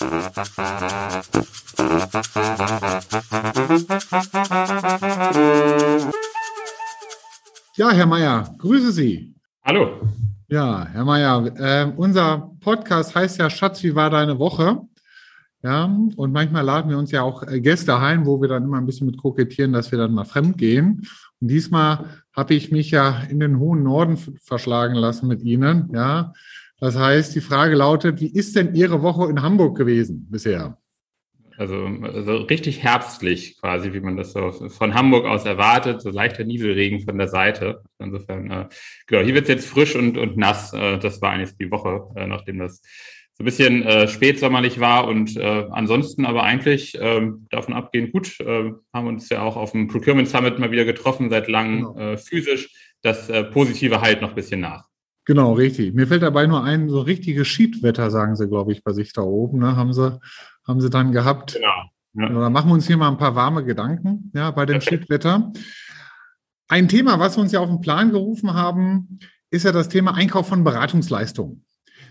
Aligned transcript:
Ja, 0.00 0.30
Herr 7.90 8.06
Mayer, 8.06 8.54
grüße 8.58 8.92
Sie. 8.92 9.34
Hallo. 9.64 10.02
Ja, 10.48 10.86
Herr 10.86 11.04
Mayer, 11.04 11.52
äh, 11.56 11.92
unser 11.96 12.52
Podcast 12.60 13.16
heißt 13.16 13.38
ja 13.38 13.50
Schatz, 13.50 13.82
wie 13.82 13.94
war 13.94 14.10
deine 14.10 14.38
Woche? 14.38 14.82
Ja, 15.62 15.84
und 15.84 16.32
manchmal 16.32 16.64
laden 16.64 16.90
wir 16.90 16.98
uns 16.98 17.10
ja 17.10 17.22
auch 17.22 17.42
äh, 17.42 17.60
Gäste 17.60 17.98
ein, 17.98 18.24
wo 18.24 18.40
wir 18.40 18.48
dann 18.48 18.64
immer 18.64 18.78
ein 18.78 18.86
bisschen 18.86 19.08
mit 19.08 19.18
kokettieren, 19.18 19.72
dass 19.72 19.90
wir 19.90 19.98
dann 19.98 20.14
mal 20.14 20.24
fremd 20.24 20.58
gehen. 20.58 21.08
Und 21.40 21.48
diesmal 21.48 22.04
habe 22.32 22.54
ich 22.54 22.70
mich 22.70 22.92
ja 22.92 23.22
in 23.28 23.40
den 23.40 23.58
hohen 23.58 23.82
Norden 23.82 24.16
verschlagen 24.16 24.94
lassen 24.94 25.26
mit 25.26 25.42
Ihnen. 25.42 25.90
Ja, 25.92 26.32
das 26.80 26.96
heißt, 26.96 27.34
die 27.34 27.40
Frage 27.40 27.74
lautet, 27.74 28.20
wie 28.20 28.32
ist 28.32 28.56
denn 28.56 28.74
Ihre 28.74 29.02
Woche 29.02 29.28
in 29.28 29.42
Hamburg 29.42 29.76
gewesen 29.76 30.26
bisher? 30.30 30.78
Also, 31.58 31.86
also 32.02 32.36
richtig 32.36 32.84
herbstlich 32.84 33.58
quasi, 33.60 33.92
wie 33.92 33.98
man 33.98 34.16
das 34.16 34.32
so 34.32 34.52
von 34.52 34.94
Hamburg 34.94 35.26
aus 35.26 35.44
erwartet, 35.44 36.00
so 36.00 36.10
leichter 36.10 36.44
Nieselregen 36.44 37.00
von 37.00 37.18
der 37.18 37.26
Seite. 37.26 37.82
Insofern, 37.98 38.48
äh, 38.48 38.68
genau, 39.08 39.24
hier 39.24 39.34
wird 39.34 39.44
es 39.44 39.48
jetzt 39.48 39.68
frisch 39.68 39.96
und, 39.96 40.16
und 40.18 40.36
nass. 40.36 40.72
Äh, 40.72 40.98
das 40.98 41.20
war 41.20 41.32
eigentlich 41.32 41.56
die 41.56 41.72
Woche, 41.72 42.08
äh, 42.14 42.28
nachdem 42.28 42.60
das 42.60 42.80
so 43.32 43.42
ein 43.42 43.44
bisschen 43.44 43.82
äh, 43.82 44.06
spätsommerlich 44.06 44.78
war 44.78 45.08
und 45.08 45.36
äh, 45.36 45.66
ansonsten 45.70 46.26
aber 46.26 46.44
eigentlich 46.44 46.94
äh, 47.00 47.28
davon 47.50 47.74
abgehend 47.74 48.12
gut. 48.12 48.38
Äh, 48.38 48.72
haben 48.94 49.06
uns 49.08 49.28
ja 49.28 49.42
auch 49.42 49.56
auf 49.56 49.72
dem 49.72 49.88
Procurement 49.88 50.28
Summit 50.28 50.60
mal 50.60 50.70
wieder 50.70 50.84
getroffen, 50.84 51.28
seit 51.28 51.48
langem 51.48 51.92
genau. 51.92 51.98
äh, 51.98 52.18
physisch. 52.18 52.68
Das 53.02 53.28
äh, 53.30 53.42
Positive 53.42 54.00
halt 54.00 54.22
noch 54.22 54.30
ein 54.30 54.34
bisschen 54.36 54.60
nach. 54.60 54.88
Genau, 55.28 55.52
richtig. 55.52 55.94
Mir 55.94 56.06
fällt 56.06 56.22
dabei 56.22 56.46
nur 56.46 56.64
ein, 56.64 56.88
so 56.88 57.02
richtiges 57.02 57.46
Schiedwetter, 57.48 58.10
sagen 58.10 58.34
sie, 58.34 58.48
glaube 58.48 58.72
ich, 58.72 58.82
bei 58.82 58.94
sich 58.94 59.12
da 59.12 59.20
oben. 59.20 59.58
Ne? 59.58 59.76
Haben 59.76 59.92
sie 59.92 60.18
haben 60.66 60.80
sie 60.80 60.88
dann 60.88 61.12
gehabt. 61.12 61.52
Genau. 62.14 62.30
Ja. 62.34 62.40
Da 62.40 62.48
machen 62.48 62.70
wir 62.70 62.74
uns 62.74 62.86
hier 62.86 62.96
mal 62.96 63.10
ein 63.10 63.18
paar 63.18 63.34
warme 63.34 63.62
Gedanken 63.62 64.32
ja, 64.34 64.50
bei 64.50 64.64
dem 64.64 64.80
Schiedwetter. 64.80 65.52
Ein 66.66 66.88
Thema, 66.88 67.18
was 67.18 67.36
wir 67.36 67.42
uns 67.42 67.52
ja 67.52 67.60
auf 67.60 67.68
den 67.68 67.82
Plan 67.82 68.10
gerufen 68.10 68.54
haben, 68.54 69.18
ist 69.50 69.66
ja 69.66 69.72
das 69.72 69.90
Thema 69.90 70.14
Einkauf 70.14 70.48
von 70.48 70.64
Beratungsleistungen. 70.64 71.66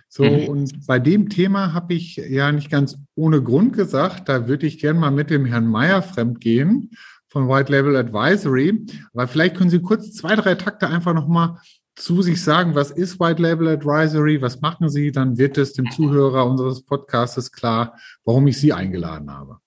So, 0.09 0.23
mhm. 0.23 0.47
und 0.47 0.85
bei 0.85 0.99
dem 0.99 1.29
Thema 1.29 1.73
habe 1.73 1.95
ich 1.95 2.17
ja 2.17 2.51
nicht 2.51 2.69
ganz 2.69 2.99
ohne 3.15 3.41
Grund 3.41 3.73
gesagt, 3.73 4.29
da 4.29 4.47
würde 4.47 4.67
ich 4.67 4.79
gerne 4.79 4.99
mal 4.99 5.11
mit 5.11 5.31
dem 5.31 5.45
Herrn 5.45 5.65
Meyer 5.65 6.03
fremdgehen 6.03 6.91
von 7.29 7.49
White 7.49 7.71
Label 7.71 7.95
Advisory. 7.95 8.85
Aber 9.13 9.27
vielleicht 9.27 9.57
können 9.57 9.71
Sie 9.71 9.81
kurz 9.81 10.13
zwei, 10.13 10.35
drei 10.35 10.53
Takte 10.53 10.87
einfach 10.87 11.15
nochmal 11.15 11.57
zu 11.97 12.21
sich 12.21 12.41
sagen, 12.43 12.75
was 12.75 12.91
ist 12.91 13.19
White 13.19 13.41
Label 13.41 13.67
Advisory, 13.67 14.41
was 14.41 14.61
machen 14.61 14.87
Sie, 14.87 15.11
dann 15.11 15.37
wird 15.37 15.57
es 15.57 15.73
dem 15.73 15.89
Zuhörer 15.91 16.45
unseres 16.45 16.83
Podcasts 16.83 17.51
klar, 17.51 17.97
warum 18.23 18.47
ich 18.47 18.57
Sie 18.57 18.71
eingeladen 18.71 19.31
habe. 19.31 19.57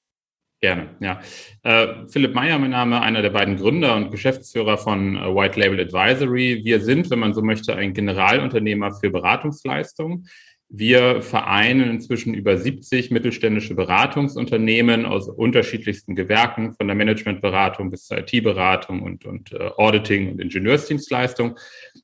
Gerne, 0.63 0.91
ja. 1.01 1.21
Äh, 1.63 2.07
Philipp 2.09 2.35
Meyer, 2.35 2.59
mein 2.59 2.71
Name, 2.71 3.01
einer 3.01 3.23
der 3.23 3.31
beiden 3.31 3.57
Gründer 3.57 3.97
und 3.97 4.11
Geschäftsführer 4.11 4.77
von 4.77 5.17
äh, 5.17 5.35
White 5.35 5.59
Label 5.59 5.81
Advisory. 5.81 6.61
Wir 6.63 6.81
sind, 6.81 7.11
wenn 7.11 7.19
man 7.19 7.33
so 7.33 7.43
möchte, 7.43 7.75
ein 7.75 7.95
Generalunternehmer 7.95 8.93
für 8.93 9.11
Beratungsleistungen. 9.11 10.29
Wir 10.73 11.21
vereinen 11.21 11.91
inzwischen 11.91 12.33
über 12.33 12.57
70 12.57 13.11
mittelständische 13.11 13.75
Beratungsunternehmen 13.75 15.05
aus 15.05 15.29
unterschiedlichsten 15.29 16.15
Gewerken, 16.15 16.75
von 16.75 16.87
der 16.87 16.95
Managementberatung 16.95 17.91
bis 17.91 18.07
zur 18.07 18.19
IT-Beratung 18.19 19.03
und, 19.03 19.25
und 19.27 19.51
äh, 19.51 19.71
Auditing 19.77 20.31
und 20.31 20.41
Ingenieursdienstleistung. 20.41 21.59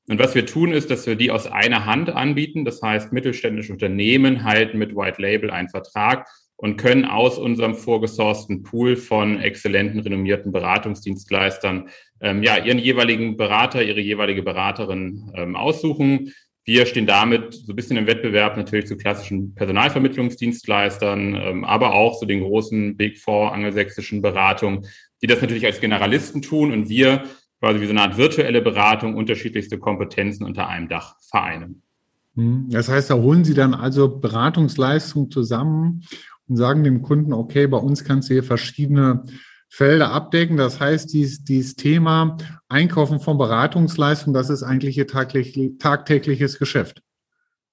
Und 0.09 0.19
was 0.19 0.35
wir 0.35 0.47
tun, 0.47 0.73
ist, 0.73 0.91
dass 0.91 1.07
wir 1.07 1.15
die 1.15 1.31
aus 1.31 1.47
einer 1.47 1.87
Hand 1.87 2.11
anbieten. 2.11 2.65
Das 2.65 2.83
heißt, 2.83 3.13
mittelständische 3.13 3.73
Unternehmen 3.73 4.43
halten 4.43 4.79
mit 4.79 4.97
White 4.97 5.23
Label 5.23 5.53
einen 5.53 5.69
Vertrag 5.69 6.27
und 6.57 6.77
können 6.77 7.05
aus 7.05 7.39
unserem 7.39 7.77
vorgesourcten 7.77 8.65
Pool 8.65 8.97
von 8.97 9.41
exzellenten, 9.41 10.01
renommierten 10.01 10.51
Beratungsdienstleistern 10.51 11.89
ähm, 12.21 12.43
ja, 12.43 12.57
ihren 12.57 12.79
jeweiligen 12.79 13.37
Berater, 13.37 13.85
ihre 13.85 14.01
jeweilige 14.01 14.43
Beraterin 14.43 15.31
ähm, 15.37 15.55
aussuchen 15.55 16.33
wir 16.67 16.85
stehen 16.85 17.07
damit 17.07 17.55
so 17.55 17.73
ein 17.73 17.77
bisschen 17.77 17.97
im 17.97 18.09
Wettbewerb 18.09 18.57
natürlich 18.57 18.87
zu 18.87 18.97
klassischen 18.97 19.55
Personalvermittlungsdienstleistern, 19.55 21.35
ähm, 21.37 21.65
aber 21.65 21.95
auch 21.95 22.19
zu 22.19 22.27
den 22.27 22.41
großen 22.41 22.97
Big 22.97 23.19
Four 23.19 23.53
angelsächsischen 23.53 24.21
Beratungen, 24.21 24.85
die 25.23 25.29
das 25.29 25.41
natürlich 25.41 25.65
als 25.65 25.81
Generalisten 25.81 26.43
tun 26.43 26.73
und 26.73 26.89
wir 26.89 27.23
quasi 27.61 27.81
wie 27.81 27.87
so 27.87 27.93
eine 27.93 28.03
Art 28.03 28.19
virtuelle 28.19 28.61
Beratung 28.61 29.15
unterschiedlichste 29.15 29.79
Kompetenzen 29.79 30.45
unter 30.45 30.69
einem 30.69 30.89
Dach 30.89 31.15
vereinen. 31.31 31.83
Hm, 32.35 32.67
das 32.69 32.89
heißt, 32.89 33.11
da 33.11 33.15
holen 33.15 33.45
Sie 33.45 33.55
dann 33.55 33.73
also 33.73 34.19
Beratungsleistungen 34.19 35.31
zusammen 35.31 36.03
und 36.49 36.57
sagen 36.57 36.83
dem 36.83 37.03
Kunden, 37.03 37.33
okay, 37.33 37.69
bei 37.69 37.79
uns 37.79 38.05
kannst 38.05 38.29
du 38.29 38.35
hier 38.35 38.45
verschiedene 38.45 39.23
Felder 39.69 40.13
abdecken. 40.13 40.57
Das 40.57 40.81
heißt, 40.81 41.13
dieses, 41.13 41.45
dieses 41.45 41.75
Thema 41.75 42.37
Einkaufen 42.69 43.21
von 43.21 43.39
Beratungsleistungen, 43.39 44.35
das 44.35 44.51
ist 44.51 44.63
eigentlich 44.63 44.97
ihr 44.97 45.07
tagtäglich, 45.07 45.79
tagtägliches 45.79 46.59
Geschäft. 46.59 47.03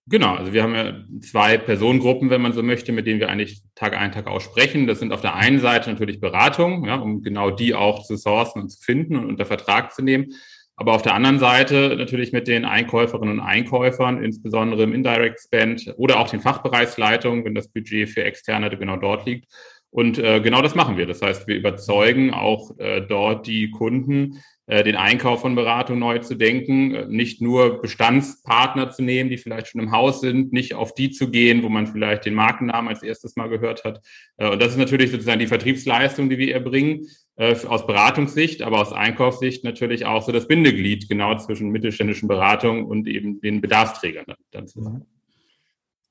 Genau, 0.06 0.36
also 0.36 0.52
wir 0.52 0.64
haben 0.64 0.76
ja 0.76 0.96
zwei 1.22 1.58
Personengruppen, 1.58 2.30
wenn 2.30 2.42
man 2.42 2.52
so 2.52 2.62
möchte, 2.62 2.92
mit 2.92 3.08
denen 3.08 3.22
wir 3.22 3.30
eigentlich 3.30 3.62
Tag 3.74 3.96
ein, 3.96 4.12
Tag 4.12 4.28
aus 4.28 4.44
sprechen. 4.44 4.86
Das 4.86 5.00
sind 5.00 5.14
auf 5.14 5.22
der 5.22 5.36
einen 5.36 5.60
Seite 5.60 5.90
natürlich 5.90 6.20
Beratungen, 6.20 6.84
ja, 6.84 6.96
um 6.96 7.22
genau 7.22 7.52
die 7.52 7.74
auch 7.74 8.04
zu 8.04 8.18
sourcen 8.18 8.64
und 8.64 8.70
zu 8.70 8.84
finden 8.84 9.16
und 9.16 9.28
unter 9.28 9.46
Vertrag 9.46 9.94
zu 9.94 10.02
nehmen. 10.02 10.34
Aber 10.76 10.94
auf 10.94 11.04
der 11.04 11.14
anderen 11.14 11.40
Seite 11.40 11.96
natürlich 11.98 12.34
mit 12.34 12.50
den 12.50 12.66
Einkäuferinnen 12.66 13.40
und 13.40 13.46
Einkäufern, 13.46 14.22
insbesondere 14.22 14.84
im 14.84 14.94
Indirect 14.94 15.40
Spend 15.40 15.94
oder 15.96 16.20
auch 16.20 16.30
den 16.30 16.42
Fachbereichsleitungen, 16.42 17.46
wenn 17.46 17.56
das 17.56 17.70
Budget 17.70 18.10
für 18.10 18.26
Externe 18.26 18.76
genau 18.76 18.98
dort 18.98 19.26
liegt, 19.26 19.46
und 19.94 20.18
äh, 20.18 20.42
genau 20.42 20.64
das 20.64 20.74
machen 20.74 20.98
wir. 20.98 21.06
Das 21.06 21.22
heißt, 21.22 21.48
wir 21.48 21.56
überzeugen 21.56 22.34
auch 22.34 22.80
äh, 22.80 23.02
dort 23.02 23.46
die 23.46 23.70
Kunden, 23.70 24.40
äh, 24.66 24.84
den 24.84 24.96
Einkauf 24.96 25.42
von 25.42 25.54
Beratung 25.54 26.00
neu 26.00 26.18
zu 26.18 26.34
denken, 26.34 26.96
äh, 26.96 27.06
nicht 27.06 27.42
nur 27.42 27.80
Bestandspartner 27.80 28.90
zu 28.90 29.04
nehmen, 29.04 29.30
die 29.30 29.38
vielleicht 29.38 29.68
schon 29.68 29.82
im 29.82 29.92
Haus 29.92 30.20
sind, 30.20 30.52
nicht 30.52 30.74
auf 30.74 30.96
die 30.96 31.12
zu 31.12 31.30
gehen, 31.30 31.62
wo 31.62 31.70
man 31.70 31.86
vielleicht 31.86 32.26
den 32.26 32.34
Markennamen 32.34 32.90
als 32.90 33.04
erstes 33.04 33.36
mal 33.36 33.50
gehört 33.50 33.84
hat. 33.84 34.02
Äh, 34.38 34.50
und 34.50 34.60
das 34.60 34.70
ist 34.70 34.80
natürlich 34.80 35.12
sozusagen 35.12 35.40
die 35.40 35.46
Vertriebsleistung, 35.46 36.28
die 36.28 36.40
wir 36.40 36.56
erbringen, 36.56 37.06
äh, 37.36 37.56
aus 37.68 37.86
Beratungssicht, 37.86 38.64
aber 38.64 38.82
aus 38.82 38.94
Einkaufssicht 38.94 39.64
natürlich 39.64 40.08
auch 40.08 40.24
so 40.24 40.32
das 40.32 40.48
Bindeglied 40.48 41.08
genau 41.08 41.38
zwischen 41.38 41.70
mittelständischen 41.70 42.28
Beratungen 42.28 42.84
und 42.84 43.08
eben 43.08 43.42
den 43.42 43.62
Bedarfsträgern 43.62 44.26
dann 44.50 44.68
zusammen. 44.68 45.06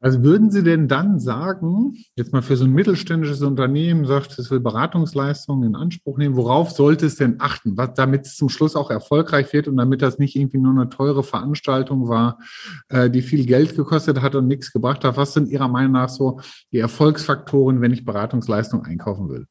Also 0.02 0.24
würden 0.24 0.50
Sie 0.50 0.64
denn 0.64 0.88
dann 0.88 1.20
sagen, 1.20 1.94
jetzt 2.16 2.32
mal 2.32 2.42
für 2.42 2.56
so 2.56 2.64
ein 2.64 2.72
mittelständisches 2.72 3.40
Unternehmen 3.40 4.04
sagt, 4.04 4.36
es 4.36 4.50
will 4.50 4.58
Beratungsleistungen 4.58 5.68
in 5.68 5.76
Anspruch 5.76 6.18
nehmen, 6.18 6.34
worauf 6.34 6.72
sollte 6.72 7.06
es 7.06 7.14
denn 7.14 7.36
achten, 7.38 7.76
was, 7.76 7.94
damit 7.94 8.26
es 8.26 8.34
zum 8.34 8.48
Schluss 8.48 8.74
auch 8.74 8.90
erfolgreich 8.90 9.52
wird 9.52 9.68
und 9.68 9.76
damit 9.76 10.02
das 10.02 10.18
nicht 10.18 10.34
irgendwie 10.34 10.58
nur 10.58 10.72
eine 10.72 10.88
teure 10.88 11.22
Veranstaltung 11.22 12.08
war, 12.08 12.40
äh, 12.88 13.10
die 13.10 13.22
viel 13.22 13.46
Geld 13.46 13.76
gekostet 13.76 14.20
hat 14.22 14.34
und 14.34 14.48
nichts 14.48 14.72
gebracht 14.72 15.04
hat? 15.04 15.16
Was 15.16 15.34
sind 15.34 15.48
Ihrer 15.48 15.68
Meinung 15.68 15.92
nach 15.92 16.08
so 16.08 16.40
die 16.72 16.78
Erfolgsfaktoren, 16.78 17.80
wenn 17.80 17.92
ich 17.92 18.04
Beratungsleistung 18.04 18.84
einkaufen 18.84 19.28
will? 19.28 19.46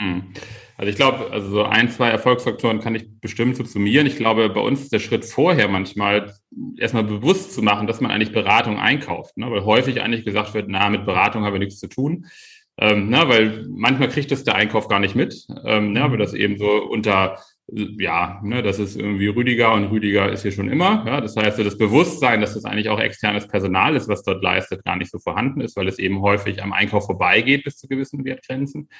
Mhm. 0.00 0.32
Also 0.78 0.90
ich 0.90 0.96
glaube, 0.96 1.30
also 1.30 1.48
so 1.48 1.62
ein, 1.62 1.88
zwei 1.88 2.10
Erfolgsfaktoren 2.10 2.80
kann 2.80 2.94
ich 2.94 3.20
bestimmt 3.20 3.56
subsumieren. 3.56 4.06
Ich 4.06 4.16
glaube, 4.16 4.50
bei 4.50 4.60
uns 4.60 4.82
ist 4.82 4.92
der 4.92 4.98
Schritt 4.98 5.24
vorher 5.24 5.68
manchmal 5.68 6.34
erstmal 6.76 7.04
bewusst 7.04 7.54
zu 7.54 7.62
machen, 7.62 7.86
dass 7.86 8.00
man 8.00 8.10
eigentlich 8.10 8.32
Beratung 8.32 8.78
einkauft. 8.78 9.38
Ne? 9.38 9.50
Weil 9.50 9.64
häufig 9.64 10.02
eigentlich 10.02 10.24
gesagt 10.26 10.52
wird, 10.52 10.66
na, 10.68 10.90
mit 10.90 11.06
Beratung 11.06 11.44
haben 11.44 11.54
wir 11.54 11.60
nichts 11.60 11.78
zu 11.78 11.88
tun. 11.88 12.26
Ähm, 12.78 13.08
na, 13.08 13.28
weil 13.28 13.66
manchmal 13.70 14.10
kriegt 14.10 14.30
es 14.32 14.44
der 14.44 14.54
Einkauf 14.54 14.88
gar 14.88 15.00
nicht 15.00 15.14
mit, 15.14 15.46
ähm, 15.64 15.92
ne, 15.92 16.10
weil 16.10 16.18
das 16.18 16.34
eben 16.34 16.58
so 16.58 16.68
unter, 16.68 17.38
ja, 17.68 18.38
ne, 18.44 18.62
das 18.62 18.78
ist 18.78 18.96
irgendwie 18.96 19.28
Rüdiger 19.28 19.72
und 19.72 19.86
Rüdiger 19.86 20.30
ist 20.30 20.42
hier 20.42 20.52
schon 20.52 20.68
immer. 20.68 21.02
Ja, 21.06 21.22
das 21.22 21.36
heißt, 21.36 21.56
so 21.56 21.64
das 21.64 21.78
Bewusstsein, 21.78 22.42
dass 22.42 22.52
das 22.52 22.66
eigentlich 22.66 22.90
auch 22.90 23.00
externes 23.00 23.48
Personal 23.48 23.96
ist, 23.96 24.08
was 24.08 24.24
dort 24.24 24.42
leistet, 24.42 24.84
gar 24.84 24.96
nicht 24.96 25.10
so 25.10 25.18
vorhanden 25.18 25.62
ist, 25.62 25.74
weil 25.76 25.88
es 25.88 25.98
eben 25.98 26.20
häufig 26.20 26.62
am 26.62 26.74
Einkauf 26.74 27.06
vorbeigeht 27.06 27.64
bis 27.64 27.78
zu 27.78 27.88
gewissen 27.88 28.26
Wertgrenzen. 28.26 28.90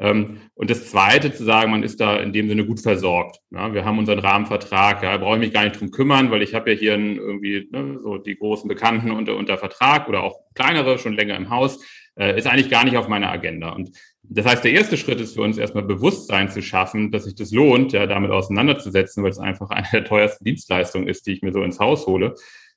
Ähm, 0.00 0.40
und 0.54 0.70
das 0.70 0.90
Zweite 0.90 1.32
zu 1.32 1.44
sagen, 1.44 1.70
man 1.70 1.82
ist 1.82 2.00
da 2.00 2.16
in 2.18 2.32
dem 2.32 2.48
Sinne 2.48 2.64
gut 2.64 2.80
versorgt. 2.80 3.40
Wir 3.50 3.84
haben 3.84 3.98
unseren 3.98 4.20
Rahmenvertrag, 4.20 5.02
ja, 5.02 5.16
brauche 5.16 5.34
ich 5.34 5.40
mich 5.40 5.52
gar 5.52 5.64
nicht 5.64 5.80
drum 5.80 5.90
kümmern, 5.90 6.30
weil 6.30 6.42
ich 6.42 6.54
habe 6.54 6.72
ja 6.72 6.78
hier 6.78 6.92
irgendwie 6.92 7.68
ne, 7.70 7.98
so 8.00 8.18
die 8.18 8.36
großen 8.36 8.68
Bekannten 8.68 9.10
unter, 9.10 9.36
unter 9.36 9.58
Vertrag 9.58 10.08
oder 10.08 10.22
auch 10.22 10.38
kleinere 10.54 10.98
schon 10.98 11.14
länger 11.14 11.36
im 11.36 11.50
Haus, 11.50 11.84
äh, 12.16 12.38
ist 12.38 12.46
eigentlich 12.46 12.70
gar 12.70 12.84
nicht 12.84 12.96
auf 12.96 13.08
meiner 13.08 13.30
Agenda. 13.30 13.70
Und 13.70 13.90
das 14.22 14.46
heißt, 14.46 14.64
der 14.64 14.72
erste 14.72 14.96
Schritt 14.96 15.20
ist 15.20 15.34
für 15.34 15.42
uns 15.42 15.58
erstmal 15.58 15.84
Bewusstsein 15.84 16.50
zu 16.50 16.62
schaffen, 16.62 17.10
dass 17.10 17.24
sich 17.24 17.34
das 17.34 17.50
lohnt, 17.50 17.92
ja, 17.92 18.06
damit 18.06 18.30
auseinanderzusetzen, 18.30 19.24
weil 19.24 19.30
es 19.30 19.38
einfach 19.38 19.70
eine 19.70 19.86
der 19.92 20.04
teuersten 20.04 20.44
Dienstleistungen 20.44 21.08
ist, 21.08 21.26
die 21.26 21.32
ich 21.32 21.42
mir 21.42 21.52
so 21.52 21.62
ins 21.62 21.80
Haus 21.80 22.06
hole. 22.06 22.34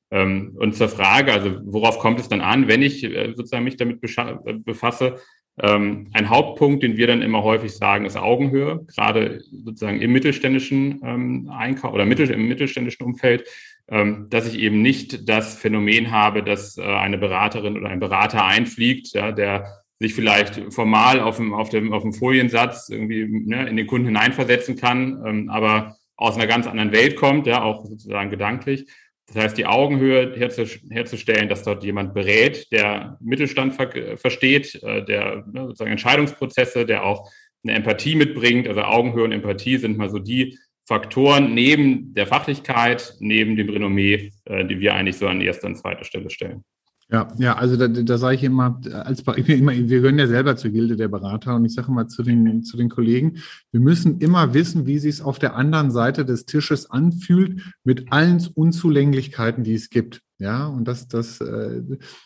Ähm, 0.09 0.55
und 0.57 0.75
zur 0.75 0.89
Frage, 0.89 1.33
also 1.33 1.59
worauf 1.63 1.99
kommt 1.99 2.19
es 2.19 2.29
dann 2.29 2.41
an, 2.41 2.67
wenn 2.67 2.81
ich 2.81 3.03
äh, 3.03 3.33
sozusagen 3.35 3.63
mich 3.63 3.77
damit 3.77 4.01
befasse, 4.01 5.07
ähm, 5.07 5.21
ein 5.67 6.29
Hauptpunkt, 6.29 6.81
den 6.81 6.97
wir 6.97 7.07
dann 7.07 7.21
immer 7.21 7.43
häufig 7.43 7.73
sagen, 7.73 8.05
ist 8.05 8.17
Augenhöhe, 8.17 8.85
gerade 8.87 9.43
sozusagen 9.51 10.01
im 10.01 10.11
mittelständischen 10.11 11.01
ähm, 11.03 11.51
Einkauf 11.55 11.93
oder 11.93 12.03
im 12.03 12.09
mittelständischen 12.47 13.05
Umfeld, 13.05 13.47
ähm, 13.87 14.27
dass 14.29 14.47
ich 14.47 14.59
eben 14.59 14.81
nicht 14.81 15.27
das 15.29 15.57
Phänomen 15.57 16.11
habe, 16.11 16.43
dass 16.43 16.77
äh, 16.77 16.81
eine 16.81 17.17
Beraterin 17.17 17.77
oder 17.77 17.89
ein 17.89 17.99
Berater 17.99 18.45
einfliegt, 18.45 19.13
ja, 19.13 19.31
der 19.31 19.81
sich 19.99 20.15
vielleicht 20.15 20.73
formal 20.73 21.19
auf 21.19 21.37
dem, 21.37 21.53
auf 21.53 21.69
dem, 21.69 21.93
auf 21.93 22.01
dem 22.01 22.13
Foliensatz 22.13 22.89
irgendwie 22.89 23.25
ne, 23.25 23.69
in 23.69 23.77
den 23.77 23.85
Kunden 23.85 24.07
hineinversetzen 24.07 24.77
kann, 24.77 25.21
ähm, 25.25 25.49
aber 25.49 25.97
aus 26.15 26.35
einer 26.35 26.47
ganz 26.47 26.67
anderen 26.67 26.91
Welt 26.91 27.15
kommt, 27.17 27.45
ja, 27.47 27.61
auch 27.61 27.85
sozusagen 27.85 28.29
gedanklich. 28.29 28.87
Das 29.33 29.43
heißt, 29.43 29.57
die 29.57 29.65
Augenhöhe 29.65 30.35
herzustellen, 30.35 31.47
dass 31.47 31.63
dort 31.63 31.83
jemand 31.83 32.13
berät, 32.13 32.69
der 32.71 33.17
Mittelstand 33.21 33.75
ver 33.75 34.17
versteht, 34.17 34.75
äh, 34.83 35.05
der 35.05 35.45
ne, 35.51 35.67
sozusagen 35.67 35.91
Entscheidungsprozesse, 35.91 36.85
der 36.85 37.05
auch 37.05 37.31
eine 37.63 37.73
Empathie 37.73 38.15
mitbringt. 38.15 38.67
Also 38.67 38.81
Augenhöhe 38.81 39.23
und 39.23 39.31
Empathie 39.31 39.77
sind 39.77 39.97
mal 39.97 40.09
so 40.09 40.19
die 40.19 40.57
Faktoren 40.85 41.53
neben 41.53 42.13
der 42.13 42.27
Fachlichkeit, 42.27 43.15
neben 43.19 43.55
dem 43.55 43.69
Renommee, 43.69 44.31
äh, 44.45 44.65
die 44.65 44.79
wir 44.79 44.95
eigentlich 44.95 45.17
so 45.17 45.27
an 45.27 45.39
erster 45.39 45.67
und 45.67 45.77
zweiter 45.77 46.03
Stelle 46.03 46.29
stellen. 46.29 46.63
Ja, 47.11 47.27
ja, 47.37 47.57
also 47.57 47.75
da, 47.75 47.89
da 47.89 48.17
sage 48.17 48.35
ich 48.35 48.43
immer, 48.43 48.79
als 48.89 49.21
ich 49.35 49.49
immer, 49.49 49.73
wir 49.73 49.83
gehören 49.99 50.17
ja 50.17 50.27
selber 50.27 50.55
zur 50.55 50.71
Gilde 50.71 50.95
der 50.95 51.09
Berater 51.09 51.57
und 51.57 51.65
ich 51.65 51.73
sage 51.73 51.89
immer 51.89 52.07
zu 52.07 52.23
den, 52.23 52.63
zu 52.63 52.77
den 52.77 52.87
Kollegen, 52.87 53.39
wir 53.71 53.81
müssen 53.81 54.19
immer 54.19 54.53
wissen, 54.53 54.85
wie 54.85 54.97
sich 54.97 55.15
es 55.15 55.21
auf 55.21 55.37
der 55.37 55.57
anderen 55.57 55.91
Seite 55.91 56.23
des 56.23 56.45
Tisches 56.45 56.89
anfühlt, 56.89 57.63
mit 57.83 58.13
allen 58.13 58.41
Unzulänglichkeiten, 58.55 59.65
die 59.65 59.73
es 59.73 59.89
gibt. 59.89 60.21
Ja, 60.39 60.67
und 60.67 60.87
das, 60.87 61.09
das 61.09 61.41
äh, 61.41 61.83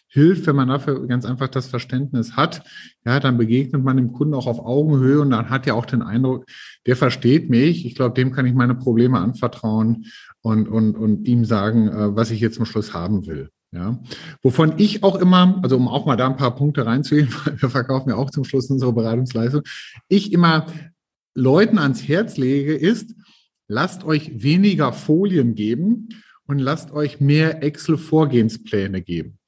hilft, 0.08 0.46
wenn 0.46 0.56
man 0.56 0.70
dafür 0.70 1.06
ganz 1.08 1.26
einfach 1.26 1.48
das 1.48 1.66
Verständnis 1.68 2.38
hat. 2.38 2.64
Ja, 3.06 3.20
dann 3.20 3.38
begegnet 3.38 3.84
man 3.84 3.98
dem 3.98 4.14
Kunden 4.14 4.36
auch 4.36 4.48
auf 4.48 4.60
Augenhöhe 4.60 5.20
und 5.20 5.32
dann 5.32 5.50
hat 5.50 5.66
er 5.66 5.76
auch 5.76 5.88
den 5.88 6.04
Eindruck, 6.04 6.46
der 6.86 6.96
versteht 6.96 7.50
mich. 7.50 7.88
Ich 7.88 7.96
glaube, 7.96 8.14
dem 8.14 8.32
kann 8.32 8.46
ich 8.46 8.54
meine 8.54 8.76
Probleme 8.76 9.20
anvertrauen 9.20 10.06
und, 10.42 10.70
und, 10.70 10.96
und 10.96 11.28
ihm 11.28 11.44
sagen, 11.44 11.88
äh, 11.88 12.16
was 12.16 12.30
ich 12.30 12.40
jetzt 12.40 12.56
zum 12.56 12.66
Schluss 12.66 12.94
haben 12.94 13.26
will. 13.26 13.50
Ja, 13.72 14.00
wovon 14.42 14.76
ich 14.78 15.04
auch 15.04 15.16
immer, 15.16 15.60
also 15.62 15.76
um 15.76 15.90
auch 15.90 16.06
mal 16.06 16.16
da 16.16 16.28
ein 16.28 16.38
paar 16.38 16.56
Punkte 16.56 16.86
reinzugehen, 16.86 17.30
weil 17.46 17.62
wir 17.62 17.70
verkaufen 17.70 18.10
ja 18.10 18.16
auch 18.16 18.30
zum 18.30 18.44
Schluss 18.46 18.70
unsere 18.70 18.94
Beratungsleistung, 18.94 19.64
ich 20.08 20.32
immer 20.32 20.68
Leuten 21.34 21.78
ans 21.78 22.08
Herz 22.08 22.38
lege, 22.38 22.74
ist, 22.74 23.14
lasst 23.68 24.06
euch 24.06 24.44
weniger 24.44 24.94
Folien 24.94 25.56
geben 25.56 26.10
und 26.48 26.60
lasst 26.60 26.92
euch 26.92 27.20
mehr 27.20 27.64
Excel-Vorgehenspläne 27.64 29.02
geben. 29.02 29.40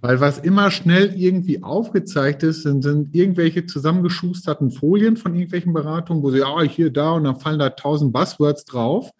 Weil 0.00 0.20
was 0.20 0.38
immer 0.38 0.70
schnell 0.70 1.14
irgendwie 1.14 1.62
aufgezeigt 1.62 2.42
ist, 2.42 2.62
sind, 2.62 2.82
sind 2.82 3.14
irgendwelche 3.14 3.66
zusammengeschusterten 3.66 4.70
Folien 4.70 5.16
von 5.16 5.34
irgendwelchen 5.34 5.72
Beratungen, 5.72 6.22
wo 6.22 6.30
sie, 6.30 6.38
ja, 6.38 6.62
hier, 6.62 6.90
da, 6.90 7.12
und 7.12 7.24
dann 7.24 7.40
fallen 7.40 7.58
da 7.58 7.70
tausend 7.70 8.12
Buzzwords 8.12 8.64
drauf. 8.64 9.10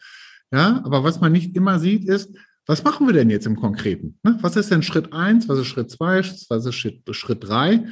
Ja, 0.52 0.82
aber 0.84 1.02
was 1.02 1.20
man 1.20 1.32
nicht 1.32 1.56
immer 1.56 1.78
sieht, 1.78 2.04
ist, 2.04 2.36
was 2.66 2.82
machen 2.82 3.06
wir 3.06 3.14
denn 3.14 3.30
jetzt 3.30 3.46
im 3.46 3.56
Konkreten? 3.56 4.18
Ne? 4.22 4.38
Was 4.42 4.56
ist 4.56 4.70
denn 4.70 4.82
Schritt 4.82 5.12
eins? 5.12 5.48
Was 5.48 5.58
ist 5.58 5.66
Schritt 5.66 5.90
zwei? 5.90 6.18
Was 6.48 6.66
ist 6.66 6.74
Schritt, 6.74 7.02
Schritt 7.12 7.48
drei? 7.48 7.84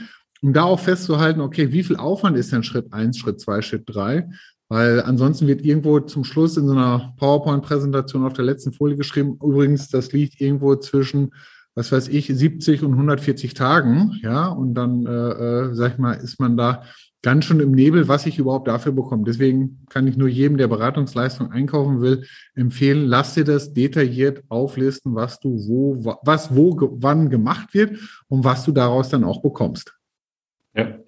Um 0.43 0.53
da 0.53 0.65
auch 0.65 0.81
festzuhalten, 0.81 1.41
okay, 1.41 1.73
wie 1.73 1.85
viel 1.85 1.97
Aufwand 1.97 2.37
ist 2.37 2.53
denn 2.53 2.65
Schritt 2.65 2.93
eins, 2.93 3.19
Schritt 3.19 3.41
zwei, 3.41 3.63
Schritt 3.63 3.85
drei? 3.87 4.29
Weil 4.69 5.03
ansonsten 5.03 5.47
wird 5.47 5.65
irgendwo 5.65 6.01
zum 6.01 6.25
Schluss 6.25 6.57
in 6.57 6.67
so 6.67 6.73
einer 6.73 7.15
PowerPoint-Präsentation 7.19 8.25
auf 8.25 8.33
der 8.33 8.45
letzten 8.45 8.73
Folie 8.73 8.97
geschrieben, 8.97 9.39
übrigens, 9.43 9.89
das 9.89 10.13
liegt 10.13 10.41
irgendwo 10.41 10.75
zwischen, 10.77 11.33
was 11.75 11.93
weiß 11.93 12.09
ich, 12.09 12.27
70 12.27 12.83
und 12.83 12.93
140 12.93 13.55
Tagen, 13.55 14.19
ja, 14.23 14.49
und 14.49 14.75
dann, 14.75 15.07
äh, 15.07 15.11
äh, 15.11 15.75
sag 15.75 15.93
ich 15.93 15.99
mal, 15.99 16.15
ist 16.15 16.41
man 16.41 16.57
da 16.57 16.83
ganz 17.25 17.47
schön 17.47 17.59
im 17.59 17.73
Nebel, 17.73 18.07
was 18.07 18.27
ich 18.27 18.39
überhaupt 18.39 18.69
dafür 18.69 18.93
bekomme. 18.93 19.25
Deswegen 19.25 19.85
kann 19.89 20.07
ich 20.07 20.17
nur 20.17 20.29
jedem, 20.29 20.59
der 20.59 20.69
Beratungsleistung 20.69 21.51
einkaufen 21.51 22.03
will, 22.03 22.27
empfehlen, 22.55 23.07
lass 23.07 23.33
dir 23.33 23.45
das 23.45 23.73
detailliert 23.73 24.45
auflisten, 24.51 25.15
was 25.15 25.41
du 25.41 25.57
wo, 25.67 26.19
was 26.23 26.55
wo, 26.55 26.77
wann 27.01 27.31
gemacht 27.31 27.73
wird 27.73 27.99
und 28.29 28.45
was 28.45 28.65
du 28.67 28.73
daraus 28.73 29.09
dann 29.09 29.25
auch 29.25 29.41
bekommst. 29.41 29.97
Ja. 30.75 30.99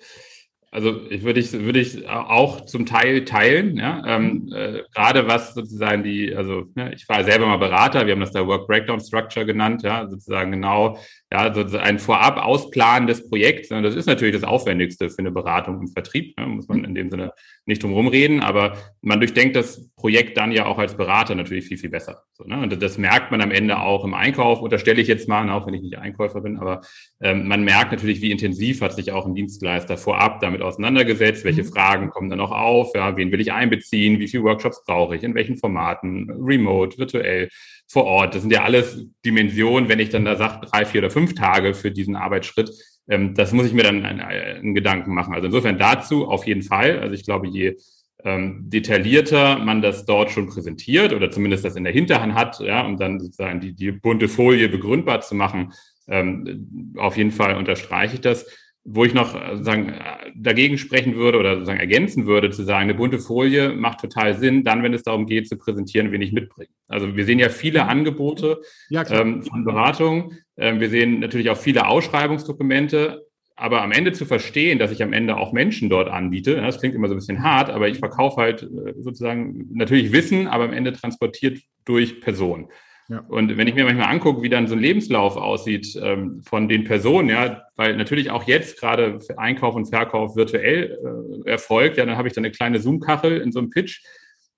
Also 0.77 1.01
ich 1.09 1.23
würde 1.23 1.41
ich 1.41 1.51
würde 1.55 1.81
ich 1.81 2.07
auch 2.07 2.67
zum 2.67 2.85
Teil 2.85 3.25
teilen, 3.25 3.79
ja. 3.79 4.03
Ähm, 4.07 4.53
äh, 4.55 4.83
gerade 4.95 5.27
was 5.27 5.55
sozusagen 5.55 6.03
die, 6.03 6.37
also 6.37 6.67
ja, 6.77 6.91
ich 6.91 7.09
war 7.09 7.25
selber 7.25 7.47
mal 7.47 7.57
Berater, 7.57 8.05
wir 8.05 8.13
haben 8.13 8.21
das 8.21 8.33
da 8.33 8.47
Work 8.47 8.67
Breakdown 8.67 9.01
Structure 9.01 9.47
genannt, 9.47 9.85
ja, 9.85 10.07
sozusagen 10.07 10.51
genau 10.53 10.99
ja, 11.33 11.39
also 11.51 11.79
ein 11.79 11.99
vorab 11.99 12.37
Ausplanen 12.37 13.09
des 13.09 13.27
Projekts, 13.27 13.71
ne, 13.71 13.81
das 13.81 13.95
ist 13.95 14.05
natürlich 14.05 14.35
das 14.35 14.45
Aufwendigste 14.45 15.09
für 15.09 15.21
eine 15.21 15.31
Beratung 15.31 15.79
und 15.79 15.89
Vertrieb, 15.95 16.39
ne, 16.39 16.47
muss 16.47 16.69
man 16.69 16.85
in 16.85 16.95
dem 16.95 17.09
Sinne 17.09 17.33
nicht 17.67 17.83
drum 17.83 18.07
reden, 18.07 18.41
aber 18.41 18.77
man 19.03 19.19
durchdenkt 19.19 19.57
das 19.57 19.91
Projekt 19.97 20.37
dann 20.37 20.53
ja 20.53 20.67
auch 20.67 20.79
als 20.79 20.97
Berater 20.97 21.35
natürlich 21.35 21.67
viel, 21.67 21.77
viel 21.77 21.91
besser. 21.91 22.23
So, 22.33 22.45
ne? 22.45 22.61
Und 22.61 22.81
das 22.81 22.97
merkt 22.97 23.33
man 23.33 23.41
am 23.41 23.51
Ende 23.51 23.81
auch 23.81 24.05
im 24.05 24.15
Einkauf, 24.15 24.61
unterstelle 24.61 25.01
ich 25.01 25.09
jetzt 25.09 25.29
mal, 25.29 25.45
ne, 25.45 25.53
auch 25.53 25.67
wenn 25.67 25.75
ich 25.75 25.83
nicht 25.83 25.99
Einkäufer 25.99 26.41
bin, 26.43 26.59
aber 26.59 26.83
ähm, 27.21 27.49
man 27.49 27.65
merkt 27.65 27.91
natürlich, 27.91 28.23
wie 28.23 28.31
intensiv 28.31 28.81
hat 28.83 28.95
sich 28.95 29.11
auch 29.11 29.27
ein 29.27 29.35
Dienstleister 29.35 29.97
vorab 29.97 30.41
damit 30.41 30.63
auseinandergesetzt, 30.63 31.45
welche 31.45 31.65
mhm. 31.65 31.69
Fragen 31.69 32.11
kommen 32.11 32.31
dann 32.31 32.39
noch 32.39 32.53
auf, 32.53 32.93
ja, 32.95 33.17
wen 33.17 33.33
will 33.33 33.41
ich 33.41 33.53
einbeziehen, 33.53 34.21
wie 34.21 34.29
viele 34.29 34.45
Workshops 34.45 34.85
brauche 34.85 35.17
ich, 35.17 35.25
in 35.25 35.35
welchen 35.35 35.57
Formaten, 35.57 36.31
remote, 36.31 36.99
virtuell 36.99 37.49
vor 37.89 38.05
Ort. 38.05 38.35
Das 38.35 38.43
sind 38.43 38.53
ja 38.53 38.63
alles 38.63 39.07
Dimensionen, 39.25 39.89
wenn 39.89 39.99
ich 39.99 40.11
dann 40.11 40.25
da 40.25 40.37
sage, 40.37 40.67
drei, 40.67 40.85
vier 40.85 41.01
oder 41.01 41.11
fünf 41.11 41.35
Tage 41.35 41.75
für 41.75 41.91
diesen 41.91 42.15
Arbeitsschritt. 42.15 42.71
Ähm, 43.09 43.35
das 43.35 43.53
muss 43.53 43.67
ich 43.67 43.73
mir 43.73 43.83
dann 43.83 44.05
einen, 44.05 44.75
Gedanken 44.75 45.15
machen. 45.15 45.35
Also 45.35 45.47
insofern 45.47 45.79
dazu 45.79 46.27
auf 46.29 46.47
jeden 46.47 46.63
Fall. 46.63 46.99
Also 46.99 47.15
ich 47.15 47.25
glaube, 47.25 47.49
je 47.49 47.77
ähm, 48.25 48.65
detaillierter 48.69 49.59
man 49.59 49.83
das 49.83 50.05
dort 50.05 50.31
schon 50.31 50.49
präsentiert 50.49 51.13
oder 51.13 51.31
zumindest 51.31 51.65
das 51.65 51.77
in 51.77 51.85
der 51.85 51.93
Hinterhand 51.93 52.35
hat, 52.35 52.61
ja, 52.61 52.85
um 52.85 52.97
dann 52.97 53.21
sozusagen 53.21 53.61
die, 53.61 53.73
die 53.75 53.93
bunte 53.93 54.29
Folie 54.29 54.69
begründbar 54.69 55.21
zu 55.21 55.35
machen, 55.35 55.73
ähm, 56.09 56.95
auf 56.97 57.17
jeden 57.17 57.33
Fall 57.33 57.57
unterstreiche 57.57 58.15
ich 58.15 58.21
das 58.21 58.47
wo 58.87 59.05
ich 59.05 59.15
noch 59.15 59.35
äh, 59.35 59.63
sagen, 59.63 59.91
äh, 59.91 60.31
dagegen 60.35 60.79
sprechen 60.79 61.17
würde 61.17 61.39
oder 61.39 61.55
sozusagen 61.55 61.81
ergänzen 61.81 62.27
würde, 62.27 62.51
zu 62.51 62.63
sagen, 62.63 62.85
eine 62.85 62.95
bunte 62.95 63.19
Folie 63.19 63.71
macht 63.75 64.01
total 64.01 64.39
Sinn, 64.39 64.63
dann, 64.63 64.83
wenn 64.83 64.95
es 64.95 65.03
darum 65.03 65.27
geht, 65.27 65.49
zu 65.49 65.57
präsentieren, 65.57 66.13
wen 66.13 66.23
ich 66.23 66.33
mitbringe. 66.33 66.71
Also 66.87 67.17
wir 67.17 67.25
sehen 67.25 67.41
ja 67.41 67.49
viele 67.49 67.83
mhm. 67.83 67.89
Angebote 67.91 68.63
ja, 68.89 69.09
ähm, 69.11 69.43
von 69.43 69.65
Beratung. 69.65 70.35
Ähm, 70.57 70.79
wir 70.79 70.89
sehen 70.89 71.19
natürlich 71.19 71.51
auch 71.51 71.57
viele 71.57 71.87
Ausschreibungsdokumente. 71.87 73.27
Aber 73.59 73.81
am 73.81 73.91
Ende 73.91 74.13
zu 74.13 74.27
verstehen, 74.27 74.79
dass 74.79 74.93
ich 74.93 75.03
am 75.03 75.15
Ende 75.15 75.39
auch 75.39 75.55
Menschen 75.55 75.89
dort 75.89 76.09
anbiete, 76.09 76.57
das 76.57 76.79
klingt 76.79 76.95
immer 76.95 77.09
so 77.09 77.15
ein 77.15 77.19
bisschen 77.19 77.43
hart, 77.43 77.71
aber 77.71 77.89
ich 77.89 77.99
verkaufe 77.99 78.41
halt 78.41 78.63
äh, 78.63 78.93
sozusagen 79.01 79.67
natürlich 79.73 80.13
Wissen, 80.13 80.47
aber 80.47 80.65
am 80.65 80.75
Ende 80.75 80.93
transportiert 80.93 81.59
durch 81.87 82.21
Personen. 82.21 82.69
Ja. 83.09 83.21
Und 83.29 83.57
wenn 83.57 83.69
ich 83.69 83.75
mir 83.75 83.85
manchmal 83.85 84.13
angucke, 84.13 84.43
wie 84.43 84.49
dann 84.49 84.67
so 84.67 84.75
ein 84.75 84.81
Lebenslauf 84.81 85.37
aussieht 85.37 85.99
ähm, 86.03 86.43
von 86.43 86.69
den 86.69 86.85
Personen, 86.85 87.29
ja, 87.29 87.63
weil 87.77 87.97
natürlich 87.97 88.31
auch 88.31 88.45
jetzt 88.45 88.81
gerade 88.81 89.21
Einkauf 89.37 89.77
und 89.77 89.87
Verkauf 89.87 90.35
virtuell 90.35 90.99
äh, 91.45 91.51
erfolgt, 91.51 91.99
ja, 91.99 92.07
dann 92.07 92.17
habe 92.17 92.27
ich 92.29 92.35
dann 92.35 92.45
eine 92.45 92.53
kleine 92.53 92.81
Zoom-Kachel 92.81 93.41
in 93.41 93.53
so 93.53 93.61
einem 93.61 93.71
Pitch. 93.71 94.03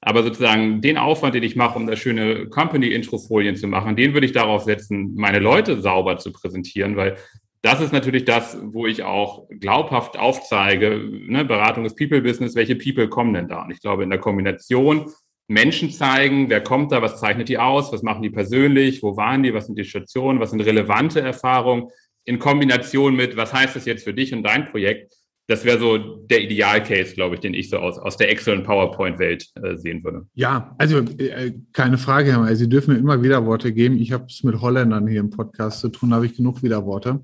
Aber 0.00 0.22
sozusagen 0.22 0.80
den 0.80 0.96
Aufwand, 0.96 1.34
den 1.34 1.42
ich 1.42 1.56
mache, 1.56 1.76
um 1.76 1.86
da 1.86 1.96
schöne 1.96 2.46
Company-Intro-Folien 2.46 3.56
zu 3.56 3.66
machen, 3.66 3.96
den 3.96 4.14
würde 4.14 4.26
ich 4.26 4.32
darauf 4.32 4.62
setzen, 4.62 5.14
meine 5.16 5.40
Leute 5.40 5.80
sauber 5.80 6.18
zu 6.18 6.32
präsentieren, 6.32 6.96
weil 6.96 7.16
das 7.62 7.80
ist 7.80 7.92
natürlich 7.92 8.24
das, 8.24 8.56
wo 8.62 8.86
ich 8.86 9.02
auch 9.02 9.48
glaubhaft 9.50 10.16
aufzeige, 10.16 11.02
ne, 11.26 11.44
Beratung 11.44 11.84
ist 11.84 11.98
People-Business, 11.98 12.54
welche 12.54 12.76
People 12.76 13.08
kommen 13.08 13.34
denn 13.34 13.48
da? 13.48 13.64
Und 13.64 13.72
ich 13.72 13.80
glaube, 13.80 14.04
in 14.04 14.10
der 14.10 14.20
Kombination 14.20 15.10
Menschen 15.48 15.90
zeigen, 15.90 16.50
wer 16.50 16.60
kommt 16.60 16.92
da, 16.92 17.00
was 17.02 17.18
zeichnet 17.18 17.48
die 17.48 17.58
aus, 17.58 17.90
was 17.92 18.02
machen 18.02 18.22
die 18.22 18.30
persönlich, 18.30 19.02
wo 19.02 19.16
waren 19.16 19.42
die, 19.42 19.54
was 19.54 19.66
sind 19.66 19.78
die 19.78 19.84
Stationen, 19.84 20.40
was 20.40 20.50
sind 20.50 20.60
relevante 20.60 21.20
Erfahrungen 21.20 21.88
in 22.24 22.38
Kombination 22.38 23.16
mit, 23.16 23.36
was 23.36 23.52
heißt 23.54 23.74
das 23.74 23.86
jetzt 23.86 24.04
für 24.04 24.12
dich 24.12 24.34
und 24.34 24.42
dein 24.42 24.68
Projekt. 24.68 25.14
Das 25.50 25.64
wäre 25.64 25.78
so 25.78 25.96
der 25.96 26.42
Idealcase, 26.42 27.14
glaube 27.14 27.36
ich, 27.36 27.40
den 27.40 27.54
ich 27.54 27.70
so 27.70 27.78
aus, 27.78 27.98
aus 27.98 28.18
der 28.18 28.30
Excel- 28.30 28.58
und 28.58 28.64
PowerPoint-Welt 28.64 29.46
äh, 29.54 29.76
sehen 29.76 30.04
würde. 30.04 30.26
Ja, 30.34 30.74
also 30.76 30.98
äh, 30.98 31.54
keine 31.72 31.96
Frage, 31.96 32.32
Herr 32.32 32.40
May. 32.40 32.54
Sie 32.54 32.68
dürfen 32.68 32.92
mir 32.92 33.00
immer 33.00 33.22
Widerworte 33.22 33.72
geben. 33.72 33.96
Ich 33.98 34.12
habe 34.12 34.26
es 34.28 34.44
mit 34.44 34.60
Holländern 34.60 35.08
hier 35.08 35.20
im 35.20 35.30
Podcast 35.30 35.80
zu 35.80 35.88
tun, 35.88 36.12
habe 36.12 36.26
ich 36.26 36.36
genug 36.36 36.62
Widerworte. 36.62 37.22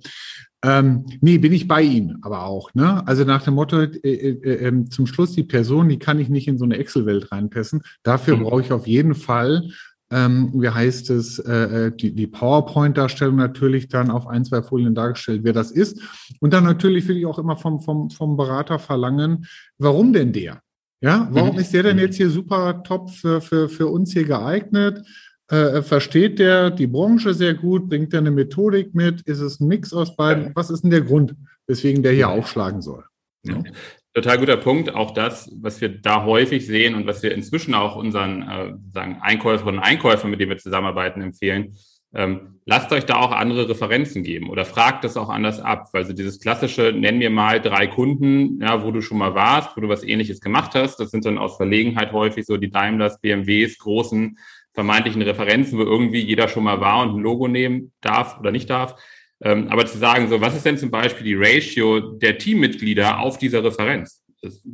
Ähm, 0.65 1.05
nee, 1.21 1.37
bin 1.37 1.53
ich 1.53 1.69
bei 1.69 1.83
Ihnen, 1.83 2.19
aber 2.23 2.47
auch. 2.47 2.73
Ne? 2.73 3.07
Also 3.07 3.25
nach 3.25 3.43
dem 3.43 3.55
Motto, 3.55 3.83
äh, 3.83 3.91
äh, 4.03 4.31
äh, 4.31 4.67
ähm, 4.67 4.91
zum 4.91 5.07
Schluss 5.07 5.33
die 5.33 5.43
Person, 5.43 5.91
die 5.91 5.99
kann 5.99 6.19
ich 6.19 6.31
nicht 6.31 6.49
in 6.49 6.57
so 6.57 6.65
eine 6.65 6.79
Excel-Welt 6.79 7.31
reinpassen. 7.31 7.83
Dafür 8.03 8.39
mhm. 8.39 8.45
brauche 8.45 8.63
ich 8.63 8.73
auf 8.73 8.87
jeden 8.87 9.15
Fall, 9.15 9.69
ähm, 10.11 10.53
wie 10.55 10.71
heißt 10.71 11.11
es, 11.11 11.39
äh, 11.39 11.89
äh 11.89 11.93
die, 11.95 12.15
die 12.15 12.27
PowerPoint-Darstellung 12.27 13.37
natürlich 13.37 13.89
dann 13.89 14.11
auf 14.11 14.27
ein, 14.27 14.47
zwei 14.47 14.63
Folien 14.63 14.95
dargestellt, 14.95 15.43
wer 15.45 15.53
das 15.53 15.71
ist. 15.71 16.01
Und 16.41 16.55
dann 16.55 16.65
natürlich 16.65 17.07
will 17.09 17.19
ich 17.19 17.27
auch 17.27 17.39
immer 17.39 17.59
vom, 17.59 17.81
vom, 17.81 18.09
vom 18.09 18.39
Berater 18.39 18.79
verlangen, 18.79 19.47
warum 19.77 20.15
denn 20.15 20.33
der? 20.33 20.63
Ja, 21.03 21.29
warum 21.31 21.57
mhm. 21.57 21.61
ist 21.61 21.75
der 21.75 21.83
denn 21.83 21.99
jetzt 21.99 22.17
hier 22.17 22.31
super 22.31 22.83
top 22.83 23.11
für, 23.11 23.43
für, 23.43 23.69
für 23.69 23.89
uns 23.89 24.15
hier 24.15 24.25
geeignet? 24.25 25.05
Äh, 25.49 25.83
versteht 25.83 26.39
der 26.39 26.71
die 26.71 26.87
Branche 26.87 27.35
sehr 27.35 27.55
gut? 27.55 27.89
Bringt 27.89 28.15
er 28.15 28.21
eine 28.21 28.31
Methodik 28.31 28.95
mit? 28.95 29.23
Ist 29.23 29.41
es 29.41 29.61
ein 29.61 29.69
Mix 29.69 29.93
aus 29.93 30.17
beiden? 30.17 30.53
Was 30.55 30.71
ist 30.71 30.83
denn 30.83 30.91
der 30.91 31.03
Grund, 31.03 31.35
weswegen 31.67 32.03
der 32.03 32.13
hier 32.13 32.31
aufschlagen 32.31 32.81
soll? 32.81 33.05
Ja. 33.45 33.63
Total 34.15 34.39
guter 34.39 34.57
Punkt. 34.57 34.95
Auch 34.95 35.11
das, 35.11 35.51
was 35.61 35.81
wir 35.81 35.89
da 35.89 36.25
häufig 36.25 36.67
sehen 36.67 36.95
und 36.95 37.07
was 37.07 37.23
wir 37.23 37.35
inzwischen 37.35 37.75
auch 37.75 37.97
unseren 37.97 38.43
äh, 38.43 38.75
sagen 38.93 39.19
Einkäuferinnen 39.21 39.81
und 39.81 39.85
Einkäufern, 39.85 40.31
mit 40.31 40.41
denen 40.41 40.51
wir 40.51 40.59
zusammenarbeiten, 40.59 41.21
empfehlen, 41.21 41.75
ähm, 42.15 42.61
lasst 42.65 42.93
euch 42.93 43.05
da 43.07 43.17
auch 43.17 43.33
andere 43.33 43.69
Referenzen 43.69 44.23
geben 44.23 44.49
oder 44.49 44.65
fragt 44.65 45.03
das 45.03 45.17
auch 45.17 45.29
anders 45.29 45.59
ab. 45.61 45.89
weil 45.93 46.07
so 46.07 46.13
dieses 46.13 46.39
klassische, 46.39 46.93
nenn 46.93 47.19
mir 47.19 47.31
mal 47.31 47.61
drei 47.61 47.89
Kunden, 47.89 48.61
ja, 48.63 48.85
wo 48.85 48.93
du 48.93 49.03
schon 49.03 49.19
mal 49.19 49.35
warst, 49.35 49.77
wo 49.77 49.81
du 49.81 49.89
was 49.89 50.05
ähnliches 50.05 50.41
gemacht 50.41 50.75
hast. 50.75 51.01
Das 51.01 51.11
sind 51.11 51.25
dann 51.25 51.37
aus 51.37 51.57
Verlegenheit 51.57 52.13
häufig 52.13 52.47
so 52.47 52.57
die 52.57 52.71
Daimlers, 52.71 53.21
BMWs, 53.21 53.79
großen 53.79 54.39
vermeintlichen 54.75 55.23
Referenzen, 55.23 55.79
wo 55.79 55.83
irgendwie 55.83 56.21
jeder 56.21 56.49
schon 56.49 56.65
mal 56.65 56.81
war 56.81 57.03
und 57.03 57.17
ein 57.17 57.23
Logo 57.23 57.49
nehmen 57.49 57.93
darf 58.01 58.39
oder 58.39 58.51
nicht 58.51 58.69
darf. 58.69 58.97
Ähm, 59.43 59.69
aber 59.69 59.87
zu 59.87 59.99
sagen, 59.99 60.29
so, 60.29 60.41
was 60.41 60.55
ist 60.55 60.67
denn 60.67 60.79
zum 60.79 60.91
Beispiel 60.91 61.25
die 61.25 61.35
Ratio 61.35 62.01
der 62.01 62.39
Teammitglieder 62.39 63.21
auf 63.21 63.39
dieser 63.39 63.65
Referenz? 63.65 64.23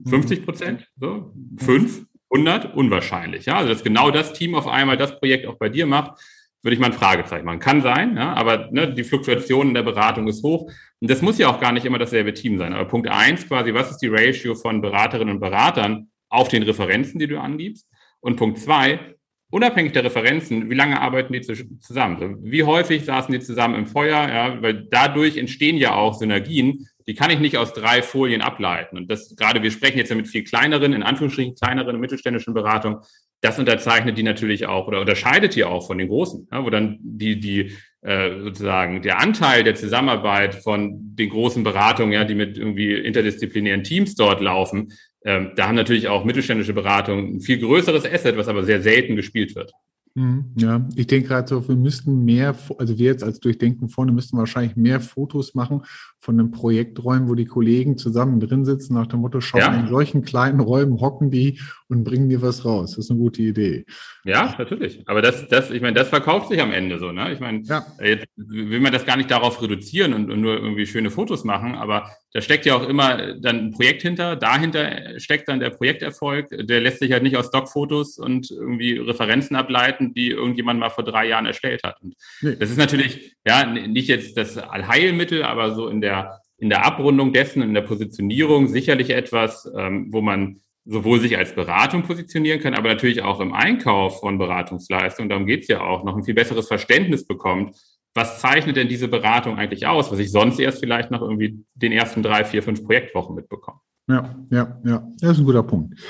50 0.08 0.44
Prozent? 0.44 0.88
So? 0.98 1.32
5? 1.58 2.06
100? 2.32 2.74
Unwahrscheinlich. 2.74 3.46
Ja? 3.46 3.56
Also, 3.56 3.68
dass 3.70 3.84
genau 3.84 4.10
das 4.10 4.32
Team 4.32 4.54
auf 4.54 4.66
einmal 4.66 4.96
das 4.96 5.18
Projekt 5.18 5.46
auch 5.46 5.58
bei 5.58 5.68
dir 5.68 5.86
macht, 5.86 6.20
würde 6.62 6.74
ich 6.74 6.80
mal 6.80 6.88
ein 6.88 6.92
Fragezeichen 6.92 7.44
machen. 7.44 7.58
Kann 7.58 7.80
sein, 7.80 8.16
ja, 8.16 8.34
aber 8.34 8.68
ne, 8.70 8.92
die 8.92 9.04
Fluktuation 9.04 9.68
in 9.68 9.74
der 9.74 9.82
Beratung 9.82 10.28
ist 10.28 10.42
hoch. 10.42 10.70
Und 11.00 11.10
das 11.10 11.22
muss 11.22 11.38
ja 11.38 11.48
auch 11.48 11.58
gar 11.58 11.72
nicht 11.72 11.86
immer 11.86 11.98
dasselbe 11.98 12.34
Team 12.34 12.58
sein. 12.58 12.74
Aber 12.74 12.84
Punkt 12.84 13.08
eins 13.08 13.46
quasi, 13.48 13.72
was 13.72 13.90
ist 13.90 13.98
die 13.98 14.08
Ratio 14.08 14.54
von 14.54 14.80
Beraterinnen 14.80 15.34
und 15.34 15.40
Beratern 15.40 16.10
auf 16.28 16.48
den 16.48 16.62
Referenzen, 16.62 17.18
die 17.18 17.26
du 17.26 17.40
angibst? 17.40 17.88
Und 18.20 18.36
Punkt 18.36 18.58
zwei, 18.58 19.16
unabhängig 19.50 19.92
der 19.92 20.04
Referenzen, 20.04 20.70
wie 20.70 20.74
lange 20.74 21.00
arbeiten 21.00 21.32
die 21.32 21.40
zusammen? 21.40 22.38
Wie 22.42 22.62
häufig 22.62 23.04
saßen 23.04 23.32
die 23.32 23.40
zusammen 23.40 23.74
im 23.74 23.86
Feuer? 23.86 24.28
Ja, 24.28 24.62
weil 24.62 24.86
dadurch 24.90 25.36
entstehen 25.36 25.76
ja 25.76 25.94
auch 25.94 26.14
Synergien, 26.14 26.88
die 27.06 27.14
kann 27.14 27.30
ich 27.30 27.40
nicht 27.40 27.58
aus 27.58 27.72
drei 27.72 28.02
Folien 28.02 28.40
ableiten. 28.40 28.96
Und 28.96 29.10
das 29.10 29.34
gerade, 29.34 29.62
wir 29.62 29.70
sprechen 29.70 29.98
jetzt 29.98 30.10
ja 30.10 30.16
mit 30.16 30.28
viel 30.28 30.44
kleineren, 30.44 30.92
in 30.92 31.02
Anführungsstrichen 31.02 31.56
kleineren 31.56 31.98
mittelständischen 31.98 32.54
Beratungen. 32.54 33.00
Das 33.40 33.58
unterzeichnet 33.58 34.16
die 34.16 34.22
natürlich 34.22 34.66
auch 34.66 34.86
oder 34.86 35.00
unterscheidet 35.00 35.56
die 35.56 35.64
auch 35.64 35.86
von 35.86 35.98
den 35.98 36.08
großen, 36.08 36.46
ja, 36.52 36.64
wo 36.64 36.70
dann 36.70 36.98
die, 37.00 37.40
die 37.40 37.72
äh, 38.02 38.40
sozusagen 38.42 39.02
der 39.02 39.18
Anteil 39.18 39.64
der 39.64 39.74
Zusammenarbeit 39.74 40.54
von 40.54 41.16
den 41.16 41.30
großen 41.30 41.64
Beratungen, 41.64 42.12
ja, 42.12 42.24
die 42.24 42.34
mit 42.34 42.56
irgendwie 42.56 42.92
interdisziplinären 42.92 43.82
Teams 43.82 44.14
dort 44.14 44.40
laufen, 44.40 44.92
ähm, 45.24 45.50
da 45.56 45.68
haben 45.68 45.76
natürlich 45.76 46.08
auch 46.08 46.24
mittelständische 46.24 46.72
Beratungen 46.72 47.36
ein 47.36 47.40
viel 47.40 47.58
größeres 47.58 48.04
Asset, 48.04 48.36
was 48.36 48.48
aber 48.48 48.64
sehr 48.64 48.80
selten 48.80 49.16
gespielt 49.16 49.54
wird. 49.54 49.72
Mhm, 50.14 50.52
ja, 50.56 50.88
ich 50.96 51.06
denke 51.06 51.28
gerade 51.28 51.48
so, 51.48 51.68
wir 51.68 51.76
müssten 51.76 52.24
mehr, 52.24 52.56
also 52.78 52.98
wir 52.98 53.06
jetzt 53.06 53.22
als 53.22 53.38
Durchdenken 53.38 53.88
vorne 53.88 54.10
müssten 54.10 54.36
wahrscheinlich 54.36 54.74
mehr 54.74 55.00
Fotos 55.00 55.54
machen 55.54 55.82
von 56.18 56.36
den 56.36 56.50
Projekträumen, 56.50 57.28
wo 57.28 57.34
die 57.34 57.44
Kollegen 57.44 57.96
zusammen 57.96 58.40
drin 58.40 58.64
sitzen, 58.64 58.94
nach 58.94 59.06
dem 59.06 59.20
Motto, 59.20 59.40
schauen, 59.40 59.60
ja. 59.60 59.80
in 59.80 59.88
solchen 59.88 60.22
kleinen 60.22 60.58
Räumen 60.58 61.00
hocken 61.00 61.30
die 61.30 61.60
und 61.90 62.04
bringen 62.04 62.28
dir 62.28 62.40
was 62.40 62.64
raus. 62.64 62.94
Das 62.94 63.06
ist 63.06 63.10
eine 63.10 63.18
gute 63.18 63.42
Idee. 63.42 63.84
Ja, 64.24 64.54
natürlich. 64.56 65.02
Aber 65.06 65.22
das, 65.22 65.48
das, 65.48 65.70
ich 65.70 65.82
meine, 65.82 65.94
das 65.94 66.08
verkauft 66.08 66.48
sich 66.48 66.60
am 66.60 66.72
Ende 66.72 66.98
so, 66.98 67.10
ne? 67.10 67.32
Ich 67.32 67.40
meine, 67.40 67.62
ja. 67.62 67.84
jetzt 68.00 68.26
will 68.36 68.80
man 68.80 68.92
das 68.92 69.04
gar 69.04 69.16
nicht 69.16 69.30
darauf 69.30 69.60
reduzieren 69.60 70.14
und, 70.14 70.30
und 70.30 70.40
nur 70.40 70.54
irgendwie 70.54 70.86
schöne 70.86 71.10
Fotos 71.10 71.42
machen, 71.42 71.74
aber 71.74 72.10
da 72.32 72.40
steckt 72.40 72.64
ja 72.64 72.76
auch 72.76 72.88
immer 72.88 73.34
dann 73.34 73.56
ein 73.56 73.70
Projekt 73.72 74.02
hinter. 74.02 74.36
Dahinter 74.36 75.18
steckt 75.18 75.48
dann 75.48 75.58
der 75.58 75.70
Projekterfolg. 75.70 76.46
Der 76.50 76.80
lässt 76.80 77.00
sich 77.00 77.10
halt 77.10 77.24
nicht 77.24 77.36
aus 77.36 77.46
Stockfotos 77.46 78.18
und 78.18 78.50
irgendwie 78.50 78.98
Referenzen 78.98 79.56
ableiten, 79.56 80.14
die 80.14 80.30
irgendjemand 80.30 80.78
mal 80.78 80.90
vor 80.90 81.02
drei 81.02 81.26
Jahren 81.26 81.46
erstellt 81.46 81.82
hat. 81.82 82.00
Und 82.02 82.14
nee. 82.40 82.54
das 82.54 82.70
ist 82.70 82.78
natürlich, 82.78 83.36
ja, 83.44 83.66
nicht 83.66 84.08
jetzt 84.08 84.36
das 84.36 84.56
Allheilmittel, 84.56 85.42
aber 85.42 85.74
so 85.74 85.88
in 85.88 86.00
der 86.00 86.40
in 86.60 86.68
der 86.68 86.84
Abrundung 86.84 87.32
dessen, 87.32 87.62
in 87.62 87.72
der 87.72 87.80
Positionierung 87.80 88.68
sicherlich 88.68 89.10
etwas, 89.10 89.68
ähm, 89.74 90.08
wo 90.10 90.20
man 90.20 90.60
sowohl 90.90 91.20
sich 91.20 91.38
als 91.38 91.54
Beratung 91.54 92.02
positionieren 92.02 92.60
kann, 92.60 92.74
aber 92.74 92.88
natürlich 92.88 93.22
auch 93.22 93.38
im 93.40 93.52
Einkauf 93.52 94.20
von 94.20 94.38
Beratungsleistungen, 94.38 95.28
darum 95.28 95.46
geht 95.46 95.62
es 95.62 95.68
ja 95.68 95.80
auch, 95.82 96.04
noch 96.04 96.16
ein 96.16 96.24
viel 96.24 96.34
besseres 96.34 96.66
Verständnis 96.66 97.26
bekommt, 97.26 97.76
was 98.12 98.40
zeichnet 98.40 98.76
denn 98.76 98.88
diese 98.88 99.06
Beratung 99.06 99.56
eigentlich 99.56 99.86
aus, 99.86 100.10
was 100.10 100.18
ich 100.18 100.32
sonst 100.32 100.58
erst 100.58 100.80
vielleicht 100.80 101.12
noch 101.12 101.22
irgendwie 101.22 101.64
den 101.74 101.92
ersten 101.92 102.24
drei, 102.24 102.44
vier, 102.44 102.64
fünf 102.64 102.82
Projektwochen 102.84 103.36
mitbekomme. 103.36 103.78
Ja, 104.08 104.34
ja, 104.50 104.80
ja, 104.84 105.08
das 105.20 105.32
ist 105.32 105.38
ein 105.38 105.44
guter 105.44 105.62
Punkt. 105.62 106.00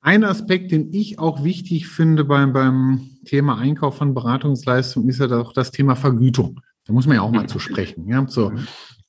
Ein 0.00 0.24
Aspekt, 0.24 0.72
den 0.72 0.92
ich 0.92 1.20
auch 1.20 1.44
wichtig 1.44 1.86
finde 1.86 2.24
beim, 2.24 2.52
beim 2.52 3.10
Thema 3.24 3.58
Einkauf 3.58 3.96
von 3.96 4.14
Beratungsleistungen, 4.14 5.08
ist 5.08 5.20
ja 5.20 5.30
auch 5.38 5.52
das 5.52 5.70
Thema 5.70 5.94
Vergütung. 5.94 6.60
Da 6.84 6.92
muss 6.92 7.06
man 7.06 7.16
ja 7.16 7.22
auch 7.22 7.30
mal 7.30 7.48
zu 7.48 7.60
sprechen. 7.60 8.08
Ja? 8.08 8.26
So. 8.28 8.52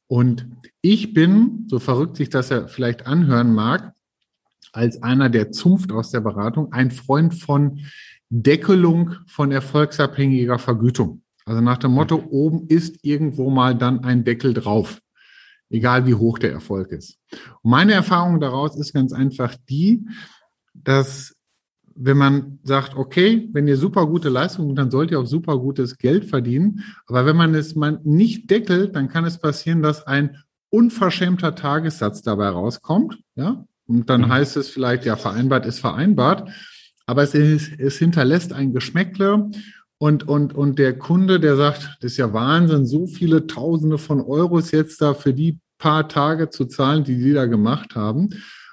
Und 0.07 0.47
ich 0.81 1.13
bin, 1.13 1.65
so 1.67 1.79
verrückt 1.79 2.17
sich 2.17 2.29
das 2.29 2.49
ja 2.49 2.67
vielleicht 2.67 3.07
anhören 3.07 3.53
mag, 3.53 3.93
als 4.77 5.01
einer 5.01 5.29
der 5.29 5.51
Zunft 5.51 5.91
aus 5.91 6.11
der 6.11 6.21
Beratung, 6.21 6.71
ein 6.71 6.91
Freund 6.91 7.33
von 7.33 7.79
Deckelung 8.29 9.15
von 9.25 9.51
erfolgsabhängiger 9.51 10.59
Vergütung. 10.59 11.23
Also 11.45 11.61
nach 11.61 11.77
dem 11.77 11.91
Motto, 11.91 12.23
oben 12.29 12.67
ist 12.67 13.03
irgendwo 13.03 13.49
mal 13.49 13.75
dann 13.75 14.03
ein 14.03 14.23
Deckel 14.23 14.53
drauf, 14.53 14.99
egal 15.69 16.05
wie 16.05 16.13
hoch 16.13 16.39
der 16.39 16.51
Erfolg 16.51 16.91
ist. 16.91 17.17
Und 17.61 17.71
meine 17.71 17.93
Erfahrung 17.93 18.39
daraus 18.39 18.77
ist 18.77 18.93
ganz 18.93 19.13
einfach 19.13 19.55
die, 19.67 20.05
dass 20.73 21.33
wenn 21.99 22.17
man 22.17 22.59
sagt, 22.63 22.95
okay, 22.95 23.49
wenn 23.53 23.67
ihr 23.67 23.77
super 23.77 24.05
gute 24.05 24.29
Leistungen, 24.29 24.75
dann 24.75 24.91
sollt 24.91 25.09
ihr 25.09 25.19
auch 25.19 25.25
super 25.25 25.57
gutes 25.57 25.97
Geld 25.97 26.25
verdienen. 26.25 26.83
Aber 27.07 27.25
wenn 27.25 27.35
man 27.35 27.55
es 27.55 27.75
mal 27.75 27.99
nicht 28.03 28.51
deckelt, 28.51 28.95
dann 28.95 29.07
kann 29.07 29.25
es 29.25 29.39
passieren, 29.39 29.81
dass 29.81 30.05
ein 30.05 30.37
unverschämter 30.69 31.55
Tagessatz 31.55 32.21
dabei 32.21 32.49
rauskommt. 32.49 33.17
Ja, 33.35 33.65
und 33.87 34.09
dann 34.09 34.21
mhm. 34.21 34.29
heißt 34.29 34.57
es 34.57 34.69
vielleicht, 34.69 35.05
ja, 35.05 35.15
vereinbart 35.15 35.65
ist 35.65 35.79
vereinbart. 35.79 36.49
Aber 37.05 37.23
es, 37.23 37.33
ist, 37.33 37.79
es 37.79 37.97
hinterlässt 37.97 38.53
ein 38.53 38.73
Geschmäckle. 38.73 39.49
Und, 39.97 40.27
und, 40.27 40.53
und 40.53 40.77
der 40.77 40.97
Kunde, 40.97 41.39
der 41.39 41.55
sagt, 41.55 41.97
das 42.01 42.11
ist 42.11 42.17
ja 42.17 42.31
Wahnsinn, 42.33 42.85
so 42.85 43.07
viele 43.07 43.47
Tausende 43.47 43.97
von 43.97 44.21
Euros 44.21 44.71
jetzt 44.71 45.01
da 45.01 45.13
für 45.13 45.33
die 45.33 45.59
paar 45.79 46.07
Tage 46.07 46.49
zu 46.49 46.65
zahlen, 46.65 47.03
die 47.03 47.17
die 47.17 47.33
da 47.33 47.45
gemacht 47.45 47.95
haben. 47.95 48.29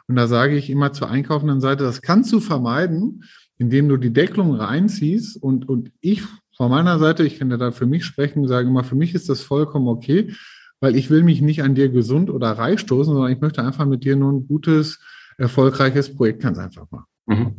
Und 0.06 0.16
da 0.16 0.26
sage 0.26 0.56
ich 0.56 0.68
immer 0.68 0.92
zur 0.92 1.10
einkaufenden 1.10 1.60
Seite, 1.60 1.84
das 1.84 2.02
kannst 2.02 2.32
du 2.32 2.40
vermeiden, 2.40 3.24
indem 3.56 3.88
du 3.88 3.96
die 3.96 4.12
Deckelung 4.12 4.54
reinziehst. 4.54 5.42
Und, 5.42 5.68
und 5.68 5.92
ich 6.00 6.22
von 6.56 6.70
meiner 6.70 6.98
Seite, 6.98 7.24
ich 7.24 7.38
kann 7.38 7.50
ja 7.50 7.56
da 7.56 7.70
für 7.70 7.86
mich 7.86 8.04
sprechen, 8.04 8.46
sage 8.46 8.68
immer, 8.68 8.84
für 8.84 8.94
mich 8.94 9.14
ist 9.14 9.28
das 9.28 9.42
vollkommen 9.42 9.88
okay, 9.88 10.34
weil 10.84 10.96
ich 10.96 11.08
will 11.08 11.22
mich 11.22 11.40
nicht 11.40 11.62
an 11.62 11.74
dir 11.74 11.88
gesund 11.88 12.28
oder 12.28 12.52
reich 12.52 12.78
stoßen, 12.78 13.14
sondern 13.14 13.32
ich 13.32 13.40
möchte 13.40 13.64
einfach 13.64 13.86
mit 13.86 14.04
dir 14.04 14.16
nur 14.16 14.32
ein 14.32 14.46
gutes, 14.46 15.00
erfolgreiches 15.38 16.14
Projekt 16.14 16.42
ganz 16.42 16.58
einfach 16.58 16.86
machen. 16.90 17.06
Mhm. 17.24 17.56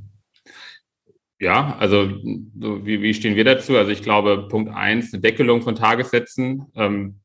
Ja, 1.40 1.76
also 1.80 2.08
so 2.60 2.86
wie, 2.86 3.02
wie 3.02 3.16
stehen 3.16 3.36
wir 3.36 3.44
dazu? 3.44 3.76
Also 3.78 3.90
ich 3.90 4.04
glaube, 4.04 4.48
Punkt 4.48 4.72
eins, 4.72 5.12
eine 5.12 5.22
Deckelung 5.24 5.64
von 5.64 5.76
Tagessätzen. 5.76 6.68
Ähm, 6.76 7.16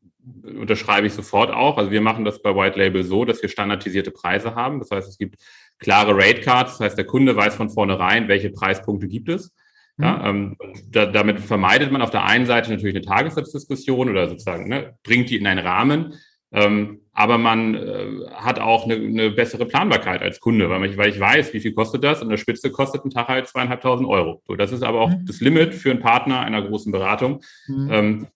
unterschreibe 0.42 1.06
ich 1.06 1.12
sofort 1.12 1.50
auch. 1.50 1.76
Also 1.76 1.90
wir 1.90 2.00
machen 2.00 2.24
das 2.24 2.40
bei 2.40 2.54
White 2.56 2.78
Label 2.78 3.04
so, 3.04 3.26
dass 3.26 3.42
wir 3.42 3.50
standardisierte 3.50 4.10
Preise 4.10 4.54
haben. 4.54 4.78
Das 4.78 4.90
heißt, 4.90 5.06
es 5.06 5.18
gibt 5.18 5.36
klare 5.78 6.14
Rate 6.14 6.40
Cards. 6.40 6.78
Das 6.78 6.80
heißt, 6.80 6.98
der 6.98 7.06
Kunde 7.06 7.36
weiß 7.36 7.54
von 7.54 7.68
vornherein, 7.68 8.26
welche 8.26 8.48
Preispunkte 8.48 9.06
gibt 9.06 9.28
es. 9.28 9.52
Ja, 10.00 10.32
mhm. 10.32 10.56
ähm, 10.60 10.74
da, 10.90 11.06
damit 11.06 11.40
vermeidet 11.40 11.92
man 11.92 12.02
auf 12.02 12.10
der 12.10 12.24
einen 12.24 12.46
Seite 12.46 12.70
natürlich 12.70 12.94
eine 12.94 13.04
Tagessatzdiskussion 13.04 14.08
oder 14.08 14.28
sozusagen 14.28 14.68
ne, 14.68 14.94
bringt 15.02 15.30
die 15.30 15.36
in 15.36 15.46
einen 15.46 15.64
Rahmen. 15.64 16.14
Ähm, 16.52 17.00
aber 17.12 17.38
man 17.38 17.74
äh, 17.74 18.26
hat 18.32 18.58
auch 18.58 18.84
eine, 18.84 18.94
eine, 18.94 19.30
bessere 19.30 19.66
Planbarkeit 19.66 20.22
als 20.22 20.40
Kunde, 20.40 20.68
weil, 20.68 20.90
ich, 20.90 20.96
weil 20.96 21.10
ich 21.10 21.20
weiß, 21.20 21.52
wie 21.52 21.60
viel 21.60 21.72
kostet 21.72 22.02
das 22.02 22.22
und 22.22 22.28
der 22.28 22.38
Spitze 22.38 22.70
kostet 22.72 23.04
ein 23.04 23.10
Tag 23.10 23.28
halt 23.28 23.46
zweieinhalbtausend 23.46 24.08
Euro. 24.08 24.42
So, 24.48 24.56
das 24.56 24.72
ist 24.72 24.82
aber 24.82 25.00
auch 25.00 25.10
mhm. 25.10 25.26
das 25.26 25.40
Limit 25.40 25.74
für 25.74 25.90
einen 25.90 26.00
Partner 26.00 26.40
einer 26.40 26.62
großen 26.62 26.90
Beratung. 26.90 27.42
Mhm. 27.68 27.88
Ähm, 27.90 28.26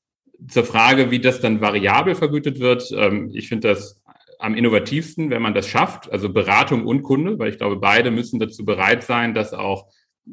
zur 0.48 0.64
Frage, 0.64 1.10
wie 1.10 1.18
das 1.18 1.40
dann 1.40 1.60
variabel 1.60 2.14
vergütet 2.14 2.60
wird, 2.60 2.92
ähm, 2.96 3.30
ich 3.32 3.48
finde 3.48 3.68
das 3.68 4.00
am 4.38 4.54
innovativsten, 4.54 5.30
wenn 5.30 5.42
man 5.42 5.54
das 5.54 5.66
schafft, 5.66 6.12
also 6.12 6.28
Beratung 6.28 6.86
und 6.86 7.02
Kunde, 7.02 7.38
weil 7.38 7.50
ich 7.50 7.58
glaube, 7.58 7.76
beide 7.76 8.10
müssen 8.10 8.38
dazu 8.38 8.64
bereit 8.64 9.02
sein, 9.02 9.34
das 9.34 9.54
auch 9.54 9.86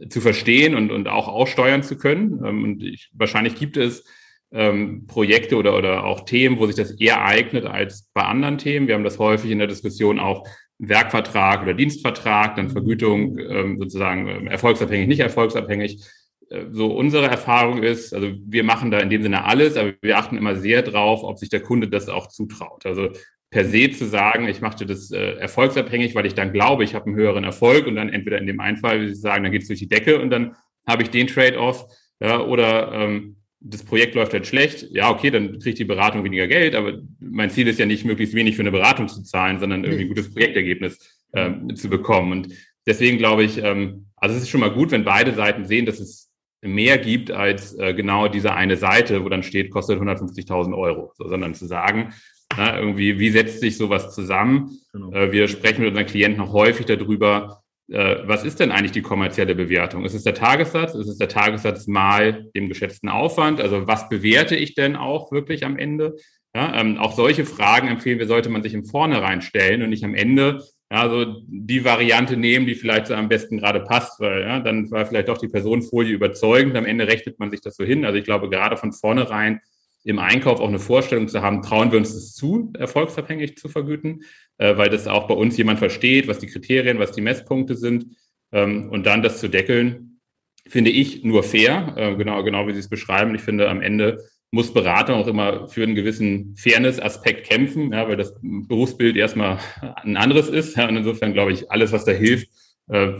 zu 0.09 0.21
verstehen 0.21 0.75
und, 0.75 0.91
und 0.91 1.07
auch 1.07 1.27
aussteuern 1.27 1.83
zu 1.83 1.97
können. 1.97 2.43
Ähm, 2.45 2.63
und 2.63 2.83
ich, 2.83 3.09
wahrscheinlich 3.13 3.55
gibt 3.55 3.77
es 3.77 4.05
ähm, 4.51 5.07
Projekte 5.07 5.55
oder, 5.55 5.77
oder 5.77 6.03
auch 6.03 6.21
Themen, 6.21 6.59
wo 6.59 6.67
sich 6.67 6.75
das 6.75 6.91
eher 6.91 7.23
eignet 7.23 7.65
als 7.65 8.09
bei 8.13 8.23
anderen 8.23 8.57
Themen. 8.57 8.87
Wir 8.87 8.95
haben 8.95 9.03
das 9.03 9.19
häufig 9.19 9.51
in 9.51 9.59
der 9.59 9.67
Diskussion 9.67 10.19
auch 10.19 10.47
Werkvertrag 10.77 11.61
oder 11.61 11.73
Dienstvertrag, 11.73 12.55
dann 12.55 12.69
Vergütung 12.69 13.37
ähm, 13.37 13.77
sozusagen 13.79 14.27
ähm, 14.27 14.47
erfolgsabhängig, 14.47 15.07
nicht 15.07 15.19
erfolgsabhängig. 15.19 16.03
Äh, 16.49 16.65
so 16.71 16.87
unsere 16.87 17.27
Erfahrung 17.27 17.83
ist, 17.83 18.13
also 18.13 18.31
wir 18.45 18.63
machen 18.63 18.91
da 18.91 18.99
in 18.99 19.09
dem 19.09 19.21
Sinne 19.21 19.45
alles, 19.45 19.77
aber 19.77 19.93
wir 20.01 20.17
achten 20.17 20.37
immer 20.37 20.55
sehr 20.55 20.81
drauf, 20.81 21.23
ob 21.23 21.37
sich 21.37 21.49
der 21.49 21.61
Kunde 21.61 21.87
das 21.87 22.09
auch 22.09 22.27
zutraut. 22.27 22.85
Also 22.85 23.09
per 23.51 23.65
se 23.65 23.91
zu 23.91 24.07
sagen, 24.07 24.47
ich 24.47 24.61
mache 24.61 24.85
das 24.85 25.11
äh, 25.11 25.33
erfolgsabhängig, 25.33 26.15
weil 26.15 26.25
ich 26.25 26.33
dann 26.33 26.53
glaube, 26.53 26.83
ich 26.85 26.95
habe 26.95 27.07
einen 27.07 27.15
höheren 27.15 27.43
Erfolg 27.43 27.85
und 27.85 27.97
dann 27.97 28.09
entweder 28.09 28.39
in 28.39 28.47
dem 28.47 28.61
einen 28.61 28.77
Fall, 28.77 29.01
wie 29.01 29.09
Sie 29.09 29.15
sagen, 29.15 29.43
dann 29.43 29.51
geht 29.51 29.63
es 29.63 29.67
durch 29.67 29.79
die 29.79 29.89
Decke 29.89 30.19
und 30.19 30.29
dann 30.29 30.55
habe 30.87 31.03
ich 31.03 31.09
den 31.09 31.27
Trade-off 31.27 31.85
ja, 32.21 32.39
oder 32.39 32.93
ähm, 32.93 33.35
das 33.59 33.83
Projekt 33.83 34.15
läuft 34.15 34.33
halt 34.33 34.47
schlecht, 34.47 34.87
ja, 34.91 35.11
okay, 35.11 35.29
dann 35.29 35.59
kriegt 35.59 35.77
die 35.77 35.85
Beratung 35.85 36.23
weniger 36.23 36.47
Geld, 36.47 36.75
aber 36.75 36.99
mein 37.19 37.49
Ziel 37.49 37.67
ist 37.67 37.77
ja 37.77 37.85
nicht, 37.85 38.05
möglichst 38.05 38.33
wenig 38.33 38.55
für 38.55 38.63
eine 38.63 38.71
Beratung 38.71 39.07
zu 39.07 39.21
zahlen, 39.21 39.59
sondern 39.59 39.83
irgendwie 39.83 40.03
ein 40.05 40.09
gutes 40.09 40.33
Projektergebnis 40.33 40.97
ähm, 41.33 41.75
zu 41.75 41.89
bekommen. 41.89 42.31
Und 42.31 42.53
deswegen 42.87 43.17
glaube 43.17 43.43
ich, 43.43 43.57
ähm, 43.57 44.07
also 44.15 44.35
es 44.35 44.43
ist 44.43 44.49
schon 44.49 44.61
mal 44.61 44.71
gut, 44.71 44.91
wenn 44.91 45.03
beide 45.03 45.33
Seiten 45.33 45.65
sehen, 45.65 45.85
dass 45.85 45.99
es 45.99 46.31
mehr 46.61 46.97
gibt 46.97 47.31
als 47.31 47.73
äh, 47.77 47.93
genau 47.93 48.27
diese 48.27 48.53
eine 48.53 48.77
Seite, 48.77 49.23
wo 49.23 49.29
dann 49.29 49.43
steht, 49.43 49.71
kostet 49.71 49.99
150.000 49.99 50.75
Euro, 50.77 51.11
so, 51.15 51.27
sondern 51.27 51.53
zu 51.53 51.65
sagen, 51.65 52.13
na, 52.57 52.79
irgendwie, 52.79 53.19
wie 53.19 53.29
setzt 53.29 53.59
sich 53.59 53.77
sowas 53.77 54.13
zusammen? 54.13 54.79
Genau. 54.93 55.11
Äh, 55.11 55.31
wir 55.31 55.47
sprechen 55.47 55.81
mit 55.81 55.89
unseren 55.89 56.05
Klienten 56.05 56.43
noch 56.43 56.53
häufig 56.53 56.85
darüber, 56.85 57.63
äh, 57.89 58.17
was 58.25 58.43
ist 58.43 58.59
denn 58.59 58.71
eigentlich 58.71 58.91
die 58.91 59.01
kommerzielle 59.01 59.55
Bewertung? 59.55 60.05
Ist 60.05 60.13
es 60.13 60.23
der 60.23 60.33
Tagessatz? 60.33 60.95
Ist 60.95 61.07
es 61.07 61.17
der 61.17 61.27
Tagessatz 61.27 61.87
mal 61.87 62.49
dem 62.55 62.69
geschätzten 62.69 63.09
Aufwand? 63.09 63.59
Also 63.59 63.87
was 63.87 64.09
bewerte 64.09 64.55
ich 64.55 64.75
denn 64.75 64.95
auch 64.95 65.31
wirklich 65.31 65.65
am 65.65 65.77
Ende? 65.77 66.15
Ja, 66.55 66.79
ähm, 66.79 66.97
auch 66.97 67.15
solche 67.15 67.45
Fragen 67.45 67.87
empfehlen 67.87 68.19
wir, 68.19 68.27
sollte 68.27 68.49
man 68.49 68.63
sich 68.63 68.73
im 68.73 68.85
Vornherein 68.85 69.41
stellen 69.41 69.81
und 69.81 69.89
nicht 69.89 70.03
am 70.03 70.15
Ende 70.15 70.61
ja, 70.91 71.09
so 71.09 71.41
die 71.47 71.85
Variante 71.85 72.35
nehmen, 72.35 72.65
die 72.65 72.75
vielleicht 72.75 73.07
so 73.07 73.13
am 73.13 73.29
besten 73.29 73.57
gerade 73.57 73.79
passt, 73.79 74.19
weil 74.19 74.41
ja, 74.41 74.59
dann 74.59 74.91
war 74.91 75.05
vielleicht 75.05 75.29
doch 75.29 75.37
die 75.37 75.47
Personenfolie 75.47 76.13
überzeugend. 76.13 76.75
Am 76.75 76.85
Ende 76.85 77.07
rechnet 77.07 77.39
man 77.39 77.49
sich 77.49 77.61
das 77.61 77.77
so 77.77 77.85
hin. 77.85 78.03
Also 78.03 78.17
ich 78.17 78.25
glaube, 78.25 78.49
gerade 78.49 78.75
von 78.75 78.91
vornherein 78.91 79.61
im 80.03 80.19
Einkauf 80.19 80.59
auch 80.59 80.67
eine 80.67 80.79
Vorstellung 80.79 81.27
zu 81.27 81.41
haben, 81.41 81.61
trauen 81.61 81.91
wir 81.91 81.99
uns 81.99 82.13
das 82.13 82.33
zu, 82.33 82.73
erfolgsabhängig 82.77 83.57
zu 83.57 83.69
vergüten, 83.69 84.23
äh, 84.57 84.77
weil 84.77 84.89
das 84.89 85.07
auch 85.07 85.27
bei 85.27 85.33
uns 85.33 85.57
jemand 85.57 85.79
versteht, 85.79 86.27
was 86.27 86.39
die 86.39 86.47
Kriterien, 86.47 86.99
was 86.99 87.11
die 87.11 87.21
Messpunkte 87.21 87.75
sind. 87.75 88.17
Ähm, 88.51 88.89
und 88.89 89.05
dann 89.05 89.21
das 89.21 89.39
zu 89.39 89.49
deckeln, 89.49 90.19
finde 90.67 90.91
ich 90.91 91.23
nur 91.23 91.43
fair, 91.43 91.93
äh, 91.97 92.15
genau, 92.15 92.43
genau 92.43 92.67
wie 92.67 92.73
Sie 92.73 92.79
es 92.79 92.89
beschreiben. 92.89 93.35
Ich 93.35 93.41
finde, 93.41 93.69
am 93.69 93.81
Ende 93.81 94.23
muss 94.51 94.73
Beratung 94.73 95.15
auch 95.15 95.27
immer 95.27 95.69
für 95.69 95.83
einen 95.83 95.95
gewissen 95.95 96.55
Fairness-Aspekt 96.57 97.47
kämpfen, 97.47 97.93
ja, 97.93 98.07
weil 98.07 98.17
das 98.17 98.35
Berufsbild 98.41 99.15
erstmal 99.15 99.59
ein 100.03 100.17
anderes 100.17 100.49
ist. 100.49 100.75
Ja, 100.75 100.87
und 100.89 100.97
insofern 100.97 101.33
glaube 101.33 101.53
ich, 101.53 101.71
alles, 101.71 101.91
was 101.91 102.03
da 102.03 102.11
hilft, 102.11 102.49
äh, 102.87 103.13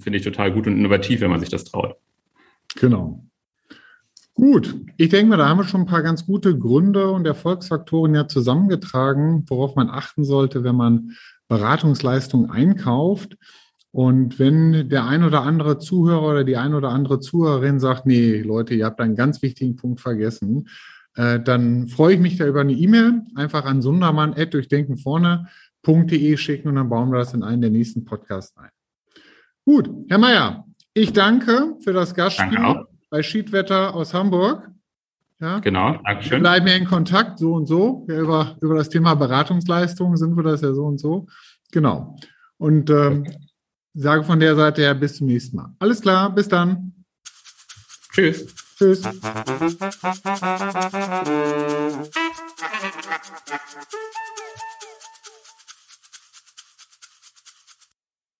finde 0.00 0.18
ich 0.18 0.24
total 0.24 0.52
gut 0.52 0.66
und 0.66 0.78
innovativ, 0.78 1.20
wenn 1.20 1.30
man 1.30 1.40
sich 1.40 1.48
das 1.48 1.64
traut. 1.64 1.96
Genau. 2.76 3.24
Gut, 4.36 4.76
ich 4.98 5.08
denke 5.08 5.30
mal, 5.30 5.38
da 5.38 5.48
haben 5.48 5.60
wir 5.60 5.64
schon 5.64 5.80
ein 5.80 5.86
paar 5.86 6.02
ganz 6.02 6.26
gute 6.26 6.58
Gründe 6.58 7.10
und 7.10 7.26
Erfolgsfaktoren 7.26 8.14
ja 8.14 8.28
zusammengetragen, 8.28 9.46
worauf 9.48 9.76
man 9.76 9.88
achten 9.88 10.24
sollte, 10.24 10.62
wenn 10.62 10.76
man 10.76 11.12
Beratungsleistungen 11.48 12.50
einkauft. 12.50 13.38
Und 13.92 14.38
wenn 14.38 14.90
der 14.90 15.06
ein 15.06 15.24
oder 15.24 15.40
andere 15.40 15.78
Zuhörer 15.78 16.28
oder 16.28 16.44
die 16.44 16.58
ein 16.58 16.74
oder 16.74 16.90
andere 16.90 17.18
Zuhörerin 17.18 17.80
sagt, 17.80 18.04
nee, 18.04 18.42
Leute, 18.42 18.74
ihr 18.74 18.84
habt 18.84 19.00
einen 19.00 19.16
ganz 19.16 19.40
wichtigen 19.40 19.76
Punkt 19.76 20.02
vergessen, 20.02 20.68
äh, 21.14 21.40
dann 21.40 21.88
freue 21.88 22.16
ich 22.16 22.20
mich 22.20 22.36
da 22.36 22.46
über 22.46 22.60
eine 22.60 22.74
E-Mail, 22.74 23.22
einfach 23.36 23.64
an 23.64 23.80
sundermann.durchdenkenvorne.de 23.80 26.36
schicken 26.36 26.68
und 26.68 26.74
dann 26.74 26.90
bauen 26.90 27.10
wir 27.10 27.20
das 27.20 27.32
in 27.32 27.42
einen 27.42 27.62
der 27.62 27.70
nächsten 27.70 28.04
Podcasts 28.04 28.54
ein. 28.58 28.68
Gut, 29.64 29.88
Herr 30.10 30.18
Mayer, 30.18 30.66
ich 30.92 31.14
danke 31.14 31.78
für 31.82 31.94
das 31.94 32.14
Gastspiel 32.14 32.84
bei 33.10 33.22
Schiedwetter 33.22 33.94
aus 33.94 34.14
Hamburg. 34.14 34.70
Ja, 35.38 35.58
genau, 35.58 36.00
Dankeschön. 36.04 36.32
Wir 36.32 36.40
bleiben 36.40 36.66
ja 36.66 36.74
in 36.74 36.86
Kontakt, 36.86 37.38
so 37.38 37.54
und 37.54 37.66
so. 37.66 38.06
Ja, 38.08 38.18
über, 38.18 38.56
über 38.60 38.76
das 38.76 38.88
Thema 38.88 39.14
Beratungsleistungen 39.14 40.16
sind 40.16 40.34
wir 40.34 40.42
das 40.42 40.62
ja 40.62 40.72
so 40.72 40.86
und 40.86 40.98
so. 40.98 41.26
Genau. 41.72 42.16
Und 42.56 42.88
ähm, 42.88 43.26
sage 43.92 44.24
von 44.24 44.40
der 44.40 44.56
Seite 44.56 44.82
her 44.82 44.94
bis 44.94 45.16
zum 45.16 45.26
nächsten 45.26 45.56
Mal. 45.56 45.74
Alles 45.78 46.00
klar, 46.00 46.34
bis 46.34 46.48
dann. 46.48 46.94
Tschüss. 48.12 48.46
Tschüss. 48.78 49.02